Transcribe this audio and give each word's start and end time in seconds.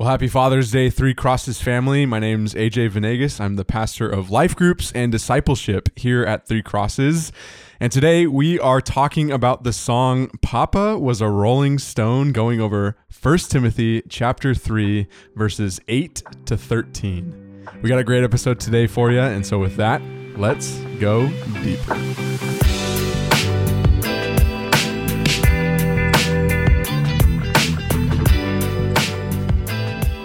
Well, 0.00 0.08
happy 0.08 0.28
Father's 0.28 0.70
Day, 0.70 0.88
Three 0.88 1.12
Crosses 1.12 1.60
family. 1.60 2.06
My 2.06 2.18
name's 2.18 2.54
AJ 2.54 2.92
Vanegas. 2.92 3.38
I'm 3.38 3.56
the 3.56 3.66
pastor 3.66 4.08
of 4.08 4.30
life 4.30 4.56
groups 4.56 4.90
and 4.92 5.12
discipleship 5.12 5.90
here 5.94 6.24
at 6.24 6.48
Three 6.48 6.62
Crosses. 6.62 7.32
And 7.80 7.92
today 7.92 8.26
we 8.26 8.58
are 8.58 8.80
talking 8.80 9.30
about 9.30 9.62
the 9.62 9.74
song 9.74 10.30
Papa 10.40 10.98
was 10.98 11.20
a 11.20 11.28
Rolling 11.28 11.78
Stone 11.78 12.32
going 12.32 12.62
over 12.62 12.96
1 13.20 13.38
Timothy 13.50 14.00
chapter 14.08 14.54
3 14.54 15.06
verses 15.36 15.80
8 15.86 16.22
to 16.46 16.56
13. 16.56 17.66
We 17.82 17.90
got 17.90 17.98
a 17.98 18.04
great 18.04 18.24
episode 18.24 18.58
today 18.58 18.86
for 18.86 19.12
you, 19.12 19.20
and 19.20 19.46
so 19.46 19.58
with 19.58 19.76
that, 19.76 20.00
let's 20.34 20.78
go 20.98 21.28
deeper. 21.62 22.79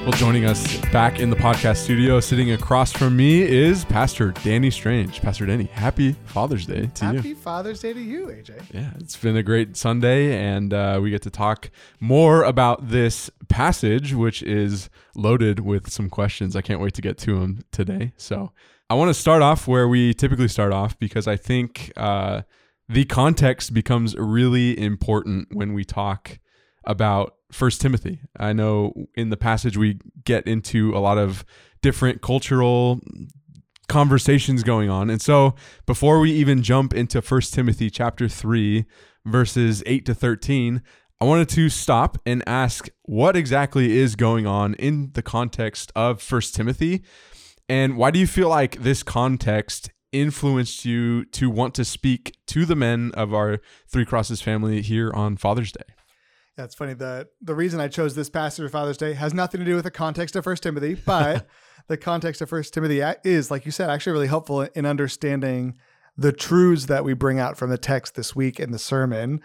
Well, 0.05 0.13
joining 0.13 0.45
us 0.45 0.77
back 0.91 1.19
in 1.19 1.31
the 1.31 1.35
podcast 1.35 1.77
studio, 1.77 2.19
sitting 2.19 2.51
across 2.51 2.91
from 2.91 3.17
me, 3.17 3.41
is 3.41 3.85
Pastor 3.85 4.33
Danny 4.43 4.69
Strange. 4.69 5.19
Pastor 5.19 5.47
Danny, 5.47 5.63
happy 5.63 6.11
Father's 6.25 6.67
Day 6.67 6.91
to 6.93 7.05
Happy 7.05 7.17
you. 7.17 7.23
Happy 7.23 7.33
Father's 7.33 7.79
Day 7.79 7.91
to 7.91 7.99
you, 7.99 8.27
AJ. 8.27 8.65
Yeah, 8.71 8.91
it's 8.99 9.17
been 9.17 9.35
a 9.35 9.41
great 9.41 9.75
Sunday, 9.75 10.37
and 10.37 10.71
uh, 10.75 10.99
we 11.01 11.09
get 11.09 11.23
to 11.23 11.31
talk 11.31 11.71
more 11.99 12.43
about 12.43 12.89
this 12.89 13.31
passage, 13.49 14.13
which 14.13 14.43
is 14.43 14.91
loaded 15.15 15.61
with 15.61 15.91
some 15.91 16.11
questions. 16.11 16.55
I 16.55 16.61
can't 16.61 16.79
wait 16.79 16.93
to 16.93 17.01
get 17.01 17.17
to 17.17 17.39
them 17.39 17.63
today. 17.71 18.13
So 18.15 18.51
I 18.91 18.93
want 18.93 19.09
to 19.09 19.15
start 19.15 19.41
off 19.41 19.67
where 19.67 19.87
we 19.87 20.13
typically 20.13 20.49
start 20.49 20.71
off 20.71 20.99
because 20.99 21.27
I 21.27 21.35
think 21.35 21.91
uh, 21.97 22.43
the 22.87 23.05
context 23.05 23.73
becomes 23.73 24.15
really 24.15 24.79
important 24.79 25.47
when 25.51 25.73
we 25.73 25.83
talk 25.83 26.37
about 26.83 27.37
First 27.51 27.81
Timothy. 27.81 28.19
I 28.39 28.53
know 28.53 29.07
in 29.15 29.29
the 29.29 29.37
passage 29.37 29.77
we 29.77 29.99
get 30.23 30.47
into 30.47 30.95
a 30.95 30.99
lot 30.99 31.17
of 31.17 31.45
different 31.81 32.21
cultural 32.21 32.99
conversations 33.87 34.63
going 34.63 34.89
on. 34.89 35.09
And 35.09 35.21
so 35.21 35.55
before 35.85 36.19
we 36.19 36.31
even 36.31 36.63
jump 36.63 36.93
into 36.93 37.21
First 37.21 37.53
Timothy 37.53 37.89
chapter 37.89 38.27
3 38.27 38.85
verses 39.25 39.83
8 39.85 40.05
to 40.05 40.15
13, 40.15 40.81
I 41.21 41.25
wanted 41.25 41.49
to 41.49 41.69
stop 41.69 42.17
and 42.25 42.43
ask 42.47 42.89
what 43.03 43.35
exactly 43.35 43.97
is 43.97 44.15
going 44.15 44.45
on 44.45 44.73
in 44.75 45.11
the 45.13 45.21
context 45.21 45.91
of 45.95 46.21
First 46.21 46.55
Timothy 46.55 47.03
and 47.67 47.97
why 47.97 48.11
do 48.11 48.19
you 48.19 48.27
feel 48.27 48.49
like 48.49 48.81
this 48.81 49.01
context 49.01 49.89
influenced 50.11 50.85
you 50.85 51.25
to 51.25 51.49
want 51.49 51.73
to 51.75 51.85
speak 51.85 52.37
to 52.47 52.65
the 52.65 52.75
men 52.75 53.11
of 53.15 53.33
our 53.33 53.59
Three 53.87 54.05
Crosses 54.05 54.41
family 54.41 54.81
here 54.81 55.11
on 55.13 55.35
Father's 55.35 55.71
Day? 55.71 55.94
Yeah, 56.57 56.63
it's 56.63 56.75
funny. 56.75 56.93
The 56.93 57.27
the 57.41 57.55
reason 57.55 57.79
I 57.79 57.87
chose 57.89 58.15
this 58.15 58.29
passage 58.29 58.63
for 58.63 58.69
Father's 58.69 58.97
Day 58.97 59.13
has 59.13 59.33
nothing 59.33 59.59
to 59.59 59.65
do 59.65 59.75
with 59.75 59.83
the 59.83 59.91
context 59.91 60.35
of 60.35 60.43
First 60.43 60.63
Timothy, 60.63 60.93
but 61.05 61.47
the 61.87 61.97
context 61.97 62.41
of 62.41 62.49
First 62.49 62.73
Timothy 62.73 63.01
is, 63.23 63.51
like 63.51 63.65
you 63.65 63.71
said, 63.71 63.89
actually 63.89 64.13
really 64.13 64.27
helpful 64.27 64.61
in 64.61 64.85
understanding 64.85 65.75
the 66.17 66.31
truths 66.31 66.85
that 66.85 67.03
we 67.03 67.13
bring 67.13 67.39
out 67.39 67.57
from 67.57 67.69
the 67.69 67.77
text 67.77 68.15
this 68.15 68.35
week 68.35 68.59
in 68.59 68.71
the 68.71 68.79
sermon. 68.79 69.41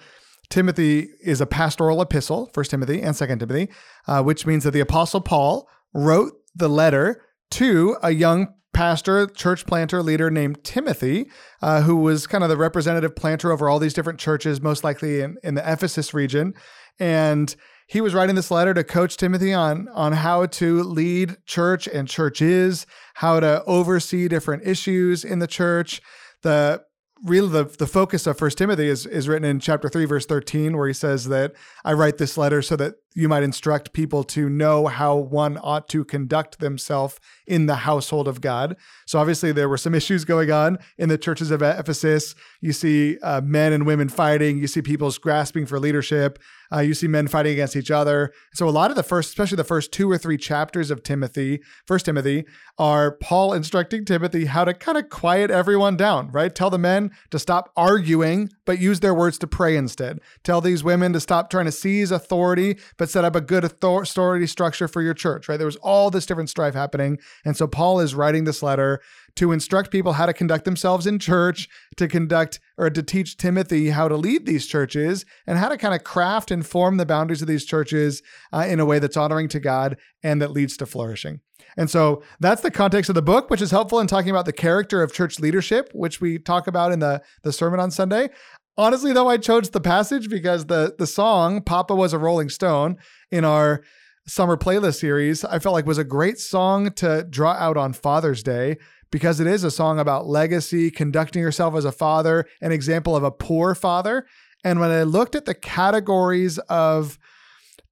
Timothy 0.50 1.08
is 1.20 1.40
a 1.40 1.46
pastoral 1.46 2.00
epistle, 2.00 2.50
First 2.52 2.70
Timothy 2.70 3.00
and 3.02 3.14
Second 3.14 3.40
Timothy, 3.40 3.68
uh, 4.06 4.22
which 4.22 4.46
means 4.46 4.64
that 4.64 4.72
the 4.72 4.80
Apostle 4.80 5.20
Paul 5.20 5.68
wrote 5.92 6.32
the 6.54 6.68
letter 6.68 7.22
to 7.52 7.96
a 8.02 8.10
young 8.10 8.54
pastor, 8.72 9.26
church 9.26 9.66
planter, 9.66 10.02
leader 10.02 10.30
named 10.30 10.62
Timothy, 10.64 11.30
uh, 11.62 11.82
who 11.82 11.96
was 11.96 12.26
kind 12.26 12.44
of 12.44 12.50
the 12.50 12.56
representative 12.56 13.16
planter 13.16 13.52
over 13.52 13.68
all 13.68 13.78
these 13.78 13.94
different 13.94 14.18
churches, 14.18 14.60
most 14.60 14.84
likely 14.84 15.20
in, 15.20 15.36
in 15.42 15.54
the 15.54 15.72
Ephesus 15.72 16.14
region. 16.14 16.54
And 16.98 17.54
he 17.88 18.00
was 18.00 18.14
writing 18.14 18.36
this 18.36 18.50
letter 18.50 18.72
to 18.74 18.84
coach 18.84 19.16
Timothy 19.16 19.52
on, 19.52 19.88
on 19.88 20.12
how 20.12 20.46
to 20.46 20.82
lead 20.82 21.36
church 21.46 21.88
and 21.88 22.06
churches, 22.06 22.86
how 23.14 23.40
to 23.40 23.64
oversee 23.64 24.28
different 24.28 24.66
issues 24.66 25.24
in 25.24 25.40
the 25.40 25.48
church. 25.48 26.00
The 26.42 26.82
real 27.24 27.48
the, 27.48 27.64
the 27.64 27.86
focus 27.86 28.26
of 28.26 28.38
first 28.38 28.56
timothy 28.56 28.88
is, 28.88 29.04
is 29.04 29.28
written 29.28 29.44
in 29.44 29.60
chapter 29.60 29.88
3 29.88 30.06
verse 30.06 30.24
13 30.24 30.76
where 30.76 30.86
he 30.86 30.94
says 30.94 31.26
that 31.26 31.52
i 31.84 31.92
write 31.92 32.16
this 32.16 32.38
letter 32.38 32.62
so 32.62 32.76
that 32.76 32.94
you 33.14 33.28
might 33.28 33.42
instruct 33.42 33.92
people 33.92 34.22
to 34.24 34.48
know 34.48 34.86
how 34.86 35.16
one 35.16 35.58
ought 35.62 35.88
to 35.88 36.04
conduct 36.04 36.60
themselves 36.60 37.18
in 37.46 37.66
the 37.66 37.76
household 37.76 38.28
of 38.28 38.40
god. 38.40 38.76
So 39.06 39.18
obviously 39.18 39.52
there 39.52 39.68
were 39.68 39.78
some 39.78 39.94
issues 39.94 40.24
going 40.24 40.50
on 40.50 40.78
in 40.98 41.08
the 41.08 41.18
churches 41.18 41.50
of 41.50 41.62
ephesus. 41.62 42.34
You 42.60 42.72
see 42.72 43.18
uh, 43.20 43.40
men 43.40 43.72
and 43.72 43.86
women 43.86 44.08
fighting. 44.08 44.58
You 44.58 44.66
see 44.66 44.82
people's 44.82 45.18
grasping 45.18 45.66
for 45.66 45.80
leadership. 45.80 46.38
Uh, 46.72 46.80
you 46.80 46.94
see 46.94 47.08
men 47.08 47.26
fighting 47.26 47.52
against 47.52 47.74
each 47.74 47.90
other. 47.90 48.32
So 48.54 48.68
a 48.68 48.70
lot 48.70 48.90
of 48.90 48.96
the 48.96 49.02
first 49.02 49.30
especially 49.30 49.56
the 49.56 49.64
first 49.64 49.92
two 49.92 50.10
or 50.10 50.16
three 50.16 50.36
chapters 50.36 50.90
of 50.90 51.02
timothy 51.02 51.60
first 51.86 52.04
timothy 52.04 52.44
are 52.78 53.12
paul 53.16 53.52
instructing 53.52 54.04
timothy 54.04 54.44
how 54.44 54.64
to 54.64 54.72
kind 54.72 54.96
of 54.96 55.08
quiet 55.08 55.50
everyone 55.50 55.96
down 55.96 56.30
right? 56.30 56.54
Tell 56.54 56.70
the 56.70 56.78
men 56.78 57.10
to 57.30 57.38
stop 57.38 57.72
arguing 57.76 58.50
but 58.64 58.78
use 58.78 59.00
their 59.00 59.14
words 59.14 59.38
to 59.38 59.46
pray 59.46 59.76
instead. 59.76 60.20
Tell 60.44 60.60
these 60.60 60.84
women 60.84 61.12
to 61.12 61.20
stop 61.20 61.50
trying 61.50 61.64
to 61.66 61.72
seize 61.72 62.10
authority 62.10 62.78
but 63.00 63.08
set 63.08 63.24
up 63.24 63.34
a 63.34 63.40
good 63.40 63.64
authority 63.64 64.46
structure 64.46 64.86
for 64.86 65.00
your 65.00 65.14
church 65.14 65.48
right 65.48 65.56
there 65.56 65.66
was 65.66 65.76
all 65.76 66.10
this 66.10 66.26
different 66.26 66.50
strife 66.50 66.74
happening 66.74 67.18
and 67.44 67.56
so 67.56 67.66
paul 67.66 67.98
is 67.98 68.14
writing 68.14 68.44
this 68.44 68.62
letter 68.62 69.00
to 69.36 69.52
instruct 69.52 69.90
people 69.90 70.14
how 70.14 70.26
to 70.26 70.32
conduct 70.32 70.64
themselves 70.64 71.06
in 71.06 71.18
church, 71.18 71.68
to 71.96 72.08
conduct 72.08 72.60
or 72.76 72.90
to 72.90 73.02
teach 73.02 73.36
Timothy 73.36 73.90
how 73.90 74.08
to 74.08 74.16
lead 74.16 74.46
these 74.46 74.66
churches, 74.66 75.24
and 75.46 75.58
how 75.58 75.68
to 75.68 75.76
kind 75.76 75.94
of 75.94 76.04
craft 76.04 76.50
and 76.50 76.66
form 76.66 76.96
the 76.96 77.06
boundaries 77.06 77.42
of 77.42 77.48
these 77.48 77.64
churches 77.64 78.22
uh, 78.52 78.66
in 78.68 78.80
a 78.80 78.86
way 78.86 78.98
that's 78.98 79.16
honoring 79.16 79.48
to 79.48 79.60
God 79.60 79.96
and 80.22 80.40
that 80.42 80.50
leads 80.50 80.76
to 80.78 80.86
flourishing. 80.86 81.40
And 81.76 81.88
so 81.88 82.22
that's 82.40 82.62
the 82.62 82.70
context 82.70 83.08
of 83.10 83.14
the 83.14 83.22
book, 83.22 83.48
which 83.48 83.62
is 83.62 83.70
helpful 83.70 84.00
in 84.00 84.06
talking 84.06 84.30
about 84.30 84.46
the 84.46 84.52
character 84.52 85.02
of 85.02 85.12
church 85.12 85.38
leadership, 85.38 85.90
which 85.94 86.20
we 86.20 86.38
talk 86.38 86.66
about 86.66 86.90
in 86.90 86.98
the, 86.98 87.22
the 87.42 87.52
sermon 87.52 87.78
on 87.78 87.90
Sunday. 87.90 88.30
Honestly, 88.76 89.12
though, 89.12 89.28
I 89.28 89.36
chose 89.36 89.70
the 89.70 89.80
passage 89.80 90.30
because 90.30 90.66
the 90.66 90.94
the 90.98 91.06
song 91.06 91.62
"Papa 91.62 91.94
Was 91.94 92.12
a 92.12 92.18
Rolling 92.18 92.48
Stone" 92.48 92.96
in 93.30 93.44
our 93.44 93.82
summer 94.26 94.56
playlist 94.56 95.00
series, 95.00 95.44
I 95.44 95.58
felt 95.58 95.72
like 95.72 95.86
was 95.86 95.98
a 95.98 96.04
great 96.04 96.38
song 96.38 96.92
to 96.94 97.26
draw 97.28 97.52
out 97.52 97.76
on 97.76 97.92
Father's 97.92 98.42
Day 98.42 98.76
because 99.10 99.40
it 99.40 99.46
is 99.46 99.64
a 99.64 99.70
song 99.70 99.98
about 99.98 100.28
legacy, 100.28 100.90
conducting 100.90 101.42
yourself 101.42 101.74
as 101.74 101.84
a 101.84 101.92
father, 101.92 102.46
an 102.60 102.70
example 102.70 103.16
of 103.16 103.24
a 103.24 103.30
poor 103.30 103.74
father. 103.74 104.26
And 104.62 104.78
when 104.78 104.90
I 104.90 105.02
looked 105.02 105.34
at 105.34 105.46
the 105.46 105.54
categories 105.54 106.58
of 106.68 107.18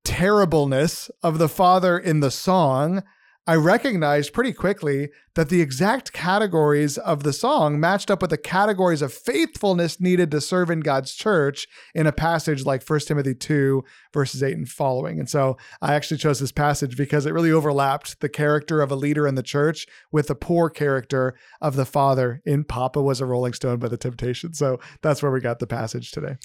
terribleness 0.05 1.11
of 1.23 1.39
the 1.39 1.49
father 1.49 1.99
in 1.99 2.21
the 2.21 2.31
song, 2.31 3.03
I 3.49 3.55
recognized 3.55 4.35
pretty 4.35 4.53
quickly 4.53 5.09
that 5.35 5.49
the 5.49 5.63
exact 5.63 6.13
categories 6.13 6.99
of 6.99 7.23
the 7.23 7.33
song 7.33 7.81
matched 7.81 8.11
up 8.11 8.21
with 8.21 8.29
the 8.29 8.37
categories 8.37 9.01
of 9.01 9.11
faithfulness 9.11 9.99
needed 9.99 10.31
to 10.33 10.43
serve 10.43 10.69
in 10.69 10.81
God's 10.81 11.15
church 11.15 11.67
in 11.95 12.07
a 12.07 12.13
passage 12.13 12.67
like 12.67 12.87
1 12.87 13.01
Timothy 13.01 13.35
2, 13.35 13.83
verses 14.13 14.43
8 14.43 14.55
and 14.55 14.69
following. 14.69 15.19
And 15.19 15.31
so 15.31 15.57
I 15.81 15.95
actually 15.95 16.19
chose 16.19 16.41
this 16.41 16.53
passage 16.53 16.95
because 16.95 17.25
it 17.25 17.33
really 17.33 17.51
overlapped 17.51 18.21
the 18.21 18.29
character 18.29 18.83
of 18.83 18.91
a 18.91 18.97
leader 18.97 19.27
in 19.27 19.35
the 19.35 19.43
church 19.43 19.87
with 20.13 20.27
the 20.27 20.35
poor 20.35 20.69
character 20.69 21.35
of 21.63 21.75
the 21.75 21.87
father 21.87 22.43
in 22.45 22.65
Papa 22.65 23.01
was 23.01 23.19
a 23.19 23.25
Rolling 23.25 23.55
Stone 23.55 23.79
by 23.79 23.89
the 23.89 23.97
Temptation. 23.97 24.53
So 24.53 24.79
that's 25.01 25.23
where 25.23 25.33
we 25.33 25.41
got 25.41 25.59
the 25.59 25.67
passage 25.67 26.11
today. 26.11 26.37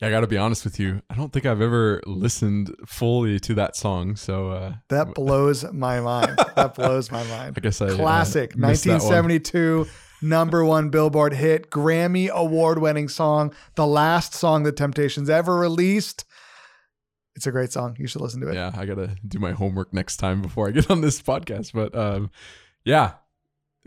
Yeah, 0.00 0.08
I 0.08 0.10
got 0.10 0.20
to 0.20 0.26
be 0.28 0.38
honest 0.38 0.64
with 0.64 0.78
you. 0.78 1.02
I 1.10 1.14
don't 1.14 1.32
think 1.32 1.44
I've 1.44 1.60
ever 1.60 2.00
listened 2.06 2.74
fully 2.86 3.40
to 3.40 3.54
that 3.54 3.74
song. 3.74 4.14
So 4.16 4.50
uh, 4.50 4.74
that 4.90 5.14
blows 5.14 5.64
my 5.72 6.00
mind. 6.12 6.38
That 6.54 6.74
blows 6.74 7.10
my 7.10 7.24
mind. 7.24 7.54
I 7.56 7.60
guess 7.60 7.80
I 7.80 7.90
classic 7.90 8.52
uh, 8.54 8.60
1972 8.60 9.86
number 10.22 10.64
one 10.64 10.90
Billboard 10.90 11.32
hit, 11.32 11.70
Grammy 11.70 12.28
award 12.28 12.78
winning 12.78 13.08
song, 13.08 13.54
the 13.74 13.86
last 13.86 14.34
song 14.34 14.62
the 14.62 14.72
Temptations 14.72 15.30
ever 15.30 15.56
released. 15.56 16.24
It's 17.36 17.46
a 17.46 17.52
great 17.52 17.72
song. 17.72 17.96
You 17.98 18.08
should 18.08 18.20
listen 18.20 18.40
to 18.40 18.48
it. 18.48 18.54
Yeah, 18.54 18.72
I 18.76 18.84
gotta 18.84 19.16
do 19.26 19.38
my 19.38 19.52
homework 19.52 19.94
next 19.94 20.16
time 20.16 20.42
before 20.42 20.68
I 20.68 20.72
get 20.72 20.90
on 20.90 21.00
this 21.00 21.22
podcast. 21.22 21.72
But 21.72 21.94
um, 21.96 22.30
yeah, 22.84 23.12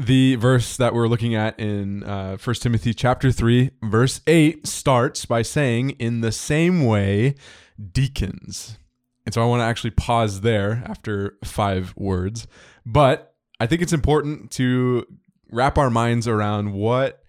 the 0.06 0.36
verse 0.36 0.78
that 0.78 0.94
we're 0.94 1.08
looking 1.08 1.36
at 1.36 1.60
in 1.60 2.04
uh, 2.04 2.38
1 2.38 2.56
Timothy 2.56 2.94
chapter 2.94 3.32
3, 3.32 3.72
verse 3.84 4.22
8 4.26 4.66
starts 4.66 5.26
by 5.26 5.42
saying, 5.42 5.92
In 5.92 6.22
the 6.22 6.32
same 6.32 6.86
way, 6.86 7.36
deacons. 7.92 8.78
And 9.26 9.34
so 9.34 9.42
I 9.42 9.46
want 9.46 9.62
to 9.62 9.66
actually 9.66 9.92
pause 9.92 10.42
there 10.42 10.84
after 10.86 11.38
five 11.44 11.94
words. 11.96 12.48
But 12.86 13.36
I 13.60 13.68
think 13.68 13.82
it's 13.82 13.94
important 13.94 14.52
to 14.52 15.06
wrap 15.52 15.78
our 15.78 15.90
minds 15.90 16.28
around 16.28 16.74
what 16.74 17.24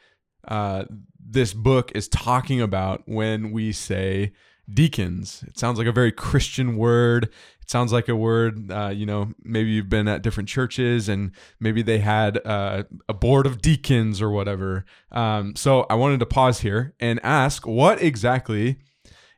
uh, 0.48 0.84
this 1.20 1.52
book 1.52 1.92
is 1.94 2.08
talking 2.08 2.60
about 2.60 3.02
when 3.06 3.52
we 3.52 3.72
say 3.72 4.32
deacons. 4.72 5.44
It 5.46 5.58
sounds 5.58 5.78
like 5.78 5.86
a 5.86 5.92
very 5.92 6.12
Christian 6.12 6.76
word. 6.76 7.28
It 7.62 7.70
sounds 7.70 7.93
like 7.93 8.09
a 8.09 8.17
word, 8.17 8.70
uh, 8.70 8.88
you 8.88 9.06
know, 9.06 9.32
maybe 9.43 9.70
you've 9.70 9.88
been 9.88 10.09
at 10.09 10.23
different 10.23 10.49
churches 10.49 11.09
and 11.09 11.32
maybe 11.61 11.82
they 11.82 11.99
had 11.99 12.44
uh, 12.44 12.85
a 13.09 13.14
board 13.14 13.47
of 13.47 13.62
deacons 13.62 14.20
or 14.20 14.31
whatever. 14.31 14.85
Um, 15.11 15.56
so 15.56 15.87
I 15.88 15.94
wanted 15.94 16.20
to 16.20 16.26
pause 16.26 16.61
here 16.61 16.94
and 17.00 17.20
ask 17.25 17.67
what 17.67 18.03
exactly 18.03 18.79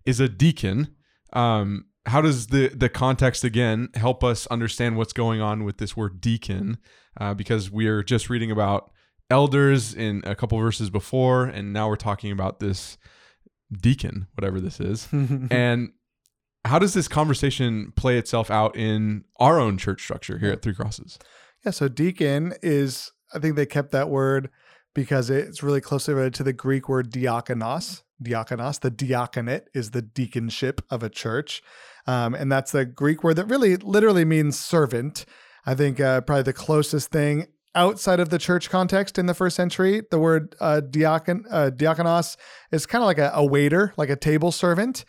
is 0.05 0.21
a 0.21 0.29
deacon? 0.29 0.95
Um, 1.33 1.87
how 2.07 2.21
does 2.21 2.49
the 2.49 2.69
the 2.69 2.89
context 2.89 3.45
again 3.45 3.89
help 3.95 4.23
us 4.23 4.47
understand 4.49 4.97
what's 4.97 5.13
going 5.13 5.41
on 5.41 5.65
with 5.65 5.79
this 5.79 5.97
word 5.97 6.21
deacon? 6.21 6.79
Uh, 7.19 7.33
because 7.33 7.71
we 7.71 7.87
are 7.87 8.03
just 8.03 8.29
reading 8.29 8.51
about 8.51 8.91
elders 9.31 9.95
in 9.95 10.23
a 10.25 10.35
couple 10.35 10.59
verses 10.59 10.91
before, 10.91 11.45
and 11.45 11.73
now 11.73 11.89
we're 11.89 11.97
talking 11.97 12.31
about 12.31 12.61
this 12.61 12.99
deacon, 13.73 14.27
whatever 14.35 14.61
this 14.61 14.81
is. 14.81 15.09
and 15.51 15.93
how 16.65 16.79
does 16.79 16.95
this 16.95 17.09
conversation 17.09 17.93
play 17.97 18.19
itself 18.19 18.51
out 18.51 18.77
in 18.77 19.25
our 19.39 19.59
own 19.61 19.77
church 19.77 20.03
structure 20.03 20.39
here 20.39 20.51
at 20.51 20.63
Three 20.63 20.75
Crosses? 20.75 21.19
Yeah, 21.65 21.73
so 21.73 21.89
deacon 21.89 22.55
is, 22.63 23.13
I 23.35 23.39
think 23.39 23.57
they 23.57 23.67
kept 23.67 23.91
that 23.93 24.09
word 24.09 24.51
because 24.95 25.29
it's 25.29 25.63
really 25.63 25.81
closely 25.81 26.15
related 26.15 26.35
to 26.35 26.43
the 26.43 26.53
Greek 26.53 26.89
word 26.89 27.11
diakonos. 27.11 28.03
Diakonos, 28.23 28.81
the 28.81 28.91
diaconate 28.91 29.65
is 29.75 29.91
the 29.91 30.03
deaconship 30.03 30.81
of 30.91 31.03
a 31.03 31.11
church. 31.11 31.63
Um, 32.07 32.35
and 32.35 32.51
that's 32.51 32.73
the 32.73 32.85
Greek 32.85 33.25
word 33.25 33.35
that 33.35 33.47
really 33.47 33.77
literally 33.77 34.25
means 34.25 34.59
servant. 34.59 35.27
I 35.67 35.75
think 35.75 36.01
uh, 36.01 36.21
probably 36.21 36.43
the 36.43 36.53
closest 36.53 37.11
thing 37.11 37.47
outside 37.75 38.21
of 38.21 38.29
the 38.29 38.39
church 38.39 38.71
context 38.71 39.19
in 39.19 39.27
the 39.27 39.35
first 39.35 39.57
century, 39.57 40.03
the 40.11 40.19
word 40.19 40.55
uh, 40.61 40.81
diakon, 40.89 41.45
uh, 41.51 41.71
diakonos 41.71 42.37
is 42.71 42.87
kind 42.87 43.03
of 43.03 43.07
like 43.07 43.19
a, 43.19 43.33
a 43.35 43.45
waiter, 43.45 43.93
like 43.97 44.11
a 44.11 44.17
table 44.17 44.53
servant. 44.53 45.05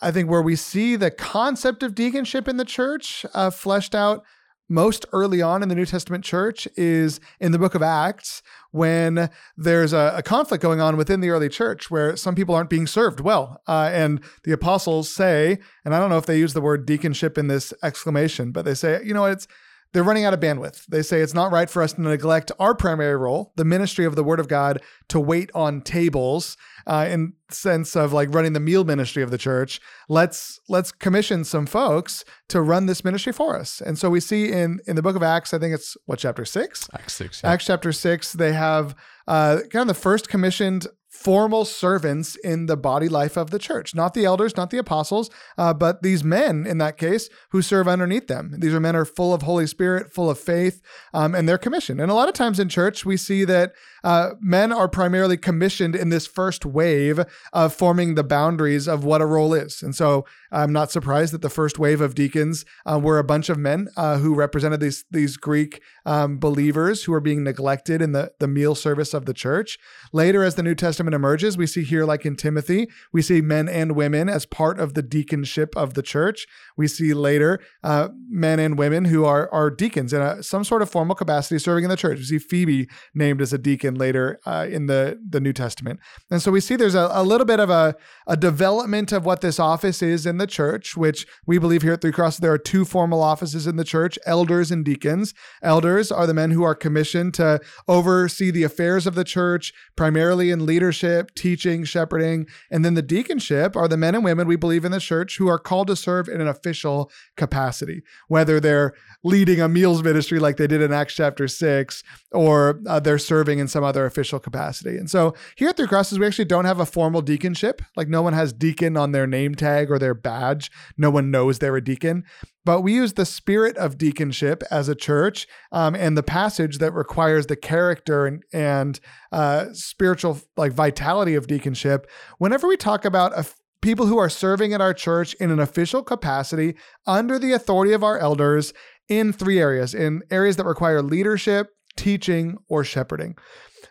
I 0.00 0.10
think 0.10 0.30
where 0.30 0.42
we 0.42 0.56
see 0.56 0.96
the 0.96 1.10
concept 1.10 1.82
of 1.82 1.94
deaconship 1.94 2.48
in 2.48 2.56
the 2.56 2.64
church 2.64 3.26
uh, 3.34 3.50
fleshed 3.50 3.94
out 3.94 4.24
most 4.68 5.06
early 5.12 5.40
on 5.40 5.62
in 5.62 5.68
the 5.68 5.74
New 5.74 5.86
Testament 5.86 6.24
church 6.24 6.68
is 6.76 7.20
in 7.40 7.52
the 7.52 7.58
book 7.58 7.74
of 7.74 7.82
Acts 7.82 8.42
when 8.70 9.30
there's 9.56 9.92
a, 9.92 10.14
a 10.16 10.22
conflict 10.22 10.62
going 10.62 10.80
on 10.80 10.96
within 10.96 11.20
the 11.20 11.30
early 11.30 11.48
church 11.48 11.90
where 11.90 12.16
some 12.16 12.34
people 12.34 12.54
aren't 12.54 12.68
being 12.68 12.86
served 12.86 13.20
well. 13.20 13.62
Uh, 13.66 13.90
and 13.92 14.20
the 14.44 14.52
apostles 14.52 15.10
say, 15.10 15.58
and 15.84 15.94
I 15.94 15.98
don't 15.98 16.10
know 16.10 16.18
if 16.18 16.26
they 16.26 16.38
use 16.38 16.52
the 16.52 16.60
word 16.60 16.86
deaconship 16.86 17.38
in 17.38 17.48
this 17.48 17.72
exclamation, 17.82 18.52
but 18.52 18.64
they 18.64 18.74
say, 18.74 19.00
you 19.02 19.14
know, 19.14 19.24
it's 19.24 19.48
they're 19.92 20.04
running 20.04 20.24
out 20.24 20.34
of 20.34 20.40
bandwidth. 20.40 20.86
They 20.86 21.02
say 21.02 21.20
it's 21.20 21.34
not 21.34 21.52
right 21.52 21.68
for 21.68 21.82
us 21.82 21.94
to 21.94 22.00
neglect 22.02 22.52
our 22.58 22.74
primary 22.74 23.16
role, 23.16 23.52
the 23.56 23.64
ministry 23.64 24.04
of 24.04 24.16
the 24.16 24.24
Word 24.24 24.40
of 24.40 24.48
God, 24.48 24.82
to 25.08 25.18
wait 25.18 25.50
on 25.54 25.80
tables 25.80 26.56
uh, 26.86 27.06
in 27.08 27.34
sense 27.50 27.96
of 27.96 28.12
like 28.12 28.32
running 28.34 28.52
the 28.52 28.60
meal 28.60 28.84
ministry 28.84 29.22
of 29.22 29.30
the 29.30 29.38
church. 29.38 29.80
Let's 30.08 30.60
let's 30.68 30.92
commission 30.92 31.44
some 31.44 31.66
folks 31.66 32.24
to 32.48 32.60
run 32.60 32.86
this 32.86 33.04
ministry 33.04 33.32
for 33.32 33.56
us. 33.56 33.80
And 33.80 33.98
so 33.98 34.10
we 34.10 34.20
see 34.20 34.52
in 34.52 34.80
in 34.86 34.96
the 34.96 35.02
book 35.02 35.16
of 35.16 35.22
Acts, 35.22 35.54
I 35.54 35.58
think 35.58 35.74
it's 35.74 35.96
what 36.06 36.18
chapter 36.18 36.44
six. 36.44 36.88
Acts 36.94 37.14
six. 37.14 37.40
Yeah. 37.42 37.52
Acts 37.52 37.66
chapter 37.66 37.92
six. 37.92 38.32
They 38.32 38.52
have 38.52 38.94
uh, 39.26 39.60
kind 39.70 39.82
of 39.82 39.88
the 39.88 39.94
first 39.94 40.28
commissioned 40.28 40.86
formal 41.08 41.64
servants 41.64 42.36
in 42.36 42.66
the 42.66 42.76
body 42.76 43.08
life 43.08 43.36
of 43.36 43.50
the 43.50 43.58
church, 43.58 43.94
not 43.94 44.14
the 44.14 44.24
elders, 44.24 44.56
not 44.56 44.70
the 44.70 44.78
apostles, 44.78 45.30
uh, 45.56 45.72
but 45.72 46.02
these 46.02 46.22
men 46.22 46.66
in 46.66 46.78
that 46.78 46.98
case 46.98 47.30
who 47.50 47.62
serve 47.62 47.88
underneath 47.88 48.26
them. 48.26 48.54
These 48.58 48.74
are 48.74 48.80
men 48.80 48.94
are 48.94 49.04
full 49.04 49.32
of 49.32 49.42
Holy 49.42 49.66
Spirit, 49.66 50.12
full 50.12 50.28
of 50.28 50.38
faith, 50.38 50.82
um, 51.14 51.34
and 51.34 51.48
they're 51.48 51.58
commissioned. 51.58 52.00
And 52.00 52.10
a 52.10 52.14
lot 52.14 52.28
of 52.28 52.34
times 52.34 52.60
in 52.60 52.68
church, 52.68 53.06
we 53.06 53.16
see 53.16 53.44
that 53.44 53.72
uh, 54.04 54.30
men 54.40 54.72
are 54.72 54.88
primarily 54.88 55.36
commissioned 55.36 55.96
in 55.96 56.10
this 56.10 56.26
first 56.26 56.66
wave 56.66 57.24
of 57.52 57.74
forming 57.74 58.14
the 58.14 58.24
boundaries 58.24 58.86
of 58.86 59.02
what 59.02 59.22
a 59.22 59.26
role 59.26 59.54
is. 59.54 59.82
And 59.82 59.94
so 59.94 60.24
I'm 60.52 60.72
not 60.72 60.90
surprised 60.90 61.32
that 61.32 61.42
the 61.42 61.50
first 61.50 61.78
wave 61.78 62.00
of 62.00 62.14
deacons 62.14 62.64
uh, 62.86 62.98
were 63.02 63.18
a 63.18 63.24
bunch 63.24 63.48
of 63.48 63.58
men 63.58 63.88
uh, 63.96 64.18
who 64.18 64.34
represented 64.34 64.80
these 64.80 65.04
these 65.10 65.36
Greek 65.36 65.82
um, 66.08 66.38
believers 66.38 67.04
who 67.04 67.12
are 67.12 67.20
being 67.20 67.44
neglected 67.44 68.00
in 68.00 68.12
the, 68.12 68.32
the 68.40 68.48
meal 68.48 68.74
service 68.74 69.12
of 69.12 69.26
the 69.26 69.34
church. 69.34 69.78
Later, 70.10 70.42
as 70.42 70.54
the 70.54 70.62
New 70.62 70.74
Testament 70.74 71.14
emerges, 71.14 71.58
we 71.58 71.66
see 71.66 71.84
here, 71.84 72.06
like 72.06 72.24
in 72.24 72.34
Timothy, 72.34 72.88
we 73.12 73.20
see 73.20 73.42
men 73.42 73.68
and 73.68 73.92
women 73.92 74.30
as 74.30 74.46
part 74.46 74.80
of 74.80 74.94
the 74.94 75.02
deaconship 75.02 75.76
of 75.76 75.92
the 75.92 76.00
church. 76.00 76.46
We 76.78 76.88
see 76.88 77.12
later 77.12 77.60
uh, 77.84 78.08
men 78.26 78.58
and 78.58 78.78
women 78.78 79.04
who 79.04 79.26
are, 79.26 79.52
are 79.52 79.70
deacons 79.70 80.14
in 80.14 80.22
a, 80.22 80.42
some 80.42 80.64
sort 80.64 80.80
of 80.80 80.88
formal 80.88 81.14
capacity 81.14 81.58
serving 81.58 81.84
in 81.84 81.90
the 81.90 81.96
church. 81.96 82.16
We 82.16 82.24
see 82.24 82.38
Phoebe 82.38 82.88
named 83.14 83.42
as 83.42 83.52
a 83.52 83.58
deacon 83.58 83.94
later 83.94 84.40
uh, 84.46 84.66
in 84.70 84.86
the, 84.86 85.20
the 85.28 85.40
New 85.40 85.52
Testament. 85.52 86.00
And 86.30 86.40
so 86.40 86.50
we 86.50 86.62
see 86.62 86.74
there's 86.74 86.94
a, 86.94 87.10
a 87.12 87.22
little 87.22 87.44
bit 87.44 87.60
of 87.60 87.68
a, 87.68 87.94
a 88.26 88.36
development 88.36 89.12
of 89.12 89.26
what 89.26 89.42
this 89.42 89.60
office 89.60 90.00
is 90.00 90.24
in 90.24 90.38
the 90.38 90.46
church, 90.46 90.96
which 90.96 91.26
we 91.46 91.58
believe 91.58 91.82
here 91.82 91.92
at 91.92 92.00
Three 92.00 92.12
Crosses 92.12 92.40
there 92.40 92.52
are 92.52 92.56
two 92.56 92.86
formal 92.86 93.22
offices 93.22 93.66
in 93.66 93.76
the 93.76 93.84
church 93.84 94.18
elders 94.24 94.70
and 94.70 94.86
deacons. 94.86 95.34
Elders 95.62 95.97
are 96.12 96.26
the 96.26 96.34
men 96.34 96.52
who 96.52 96.62
are 96.62 96.74
commissioned 96.74 97.34
to 97.34 97.60
oversee 97.86 98.50
the 98.50 98.62
affairs 98.62 99.06
of 99.06 99.14
the 99.14 99.24
church, 99.24 99.72
primarily 99.96 100.50
in 100.50 100.64
leadership, 100.64 101.34
teaching, 101.34 101.84
shepherding. 101.84 102.46
And 102.70 102.84
then 102.84 102.94
the 102.94 103.02
deaconship 103.02 103.74
are 103.74 103.88
the 103.88 103.96
men 103.96 104.14
and 104.14 104.24
women 104.24 104.46
we 104.46 104.56
believe 104.56 104.84
in 104.84 104.92
the 104.92 105.00
church 105.00 105.38
who 105.38 105.48
are 105.48 105.58
called 105.58 105.88
to 105.88 105.96
serve 105.96 106.28
in 106.28 106.40
an 106.40 106.48
official 106.48 107.10
capacity, 107.36 108.02
whether 108.28 108.60
they're 108.60 108.94
leading 109.24 109.60
a 109.60 109.68
meals 109.68 110.02
ministry 110.02 110.38
like 110.38 110.56
they 110.56 110.66
did 110.66 110.80
in 110.80 110.92
Acts 110.92 111.14
chapter 111.14 111.48
6, 111.48 112.02
or 112.32 112.80
uh, 112.86 113.00
they're 113.00 113.18
serving 113.18 113.58
in 113.58 113.68
some 113.68 113.84
other 113.84 114.06
official 114.06 114.38
capacity. 114.38 114.96
And 114.96 115.10
so 115.10 115.34
here 115.56 115.68
at 115.68 115.76
Three 115.76 115.88
Crosses, 115.88 116.18
we 116.18 116.26
actually 116.26 116.44
don't 116.44 116.64
have 116.64 116.80
a 116.80 116.86
formal 116.86 117.22
deaconship. 117.22 117.80
Like 117.96 118.08
no 118.08 118.22
one 118.22 118.32
has 118.32 118.52
deacon 118.52 118.96
on 118.96 119.12
their 119.12 119.26
name 119.26 119.54
tag 119.54 119.90
or 119.90 119.98
their 119.98 120.14
badge. 120.14 120.70
No 120.96 121.10
one 121.10 121.30
knows 121.30 121.58
they're 121.58 121.76
a 121.76 121.84
deacon. 121.84 122.24
But 122.64 122.82
we 122.82 122.94
use 122.94 123.14
the 123.14 123.24
spirit 123.24 123.76
of 123.76 123.96
deaconship 123.96 124.62
as 124.70 124.88
a 124.88 124.94
church 124.94 125.46
um, 125.72 125.94
and 125.94 126.16
the 126.16 126.22
passage 126.22 126.78
that 126.78 126.92
requires 126.92 127.46
the 127.46 127.56
character 127.56 128.26
and, 128.26 128.42
and 128.52 129.00
uh, 129.32 129.66
spiritual 129.72 130.40
like 130.56 130.72
vitality 130.72 131.34
of 131.34 131.46
deaconship. 131.46 132.04
Whenever 132.38 132.68
we 132.68 132.76
talk 132.76 133.04
about 133.04 133.38
a 133.38 133.46
people 133.80 134.06
who 134.06 134.18
are 134.18 134.28
serving 134.28 134.72
at 134.74 134.80
our 134.80 134.92
church 134.92 135.34
in 135.34 135.50
an 135.50 135.60
official 135.60 136.02
capacity 136.02 136.74
under 137.06 137.38
the 137.38 137.52
authority 137.52 137.92
of 137.92 138.02
our 138.02 138.18
elders 138.18 138.72
in 139.08 139.32
three 139.32 139.58
areas 139.58 139.94
in 139.94 140.22
areas 140.30 140.56
that 140.56 140.66
require 140.66 141.02
leadership, 141.02 141.68
teaching, 141.96 142.56
or 142.68 142.84
shepherding. 142.84 143.36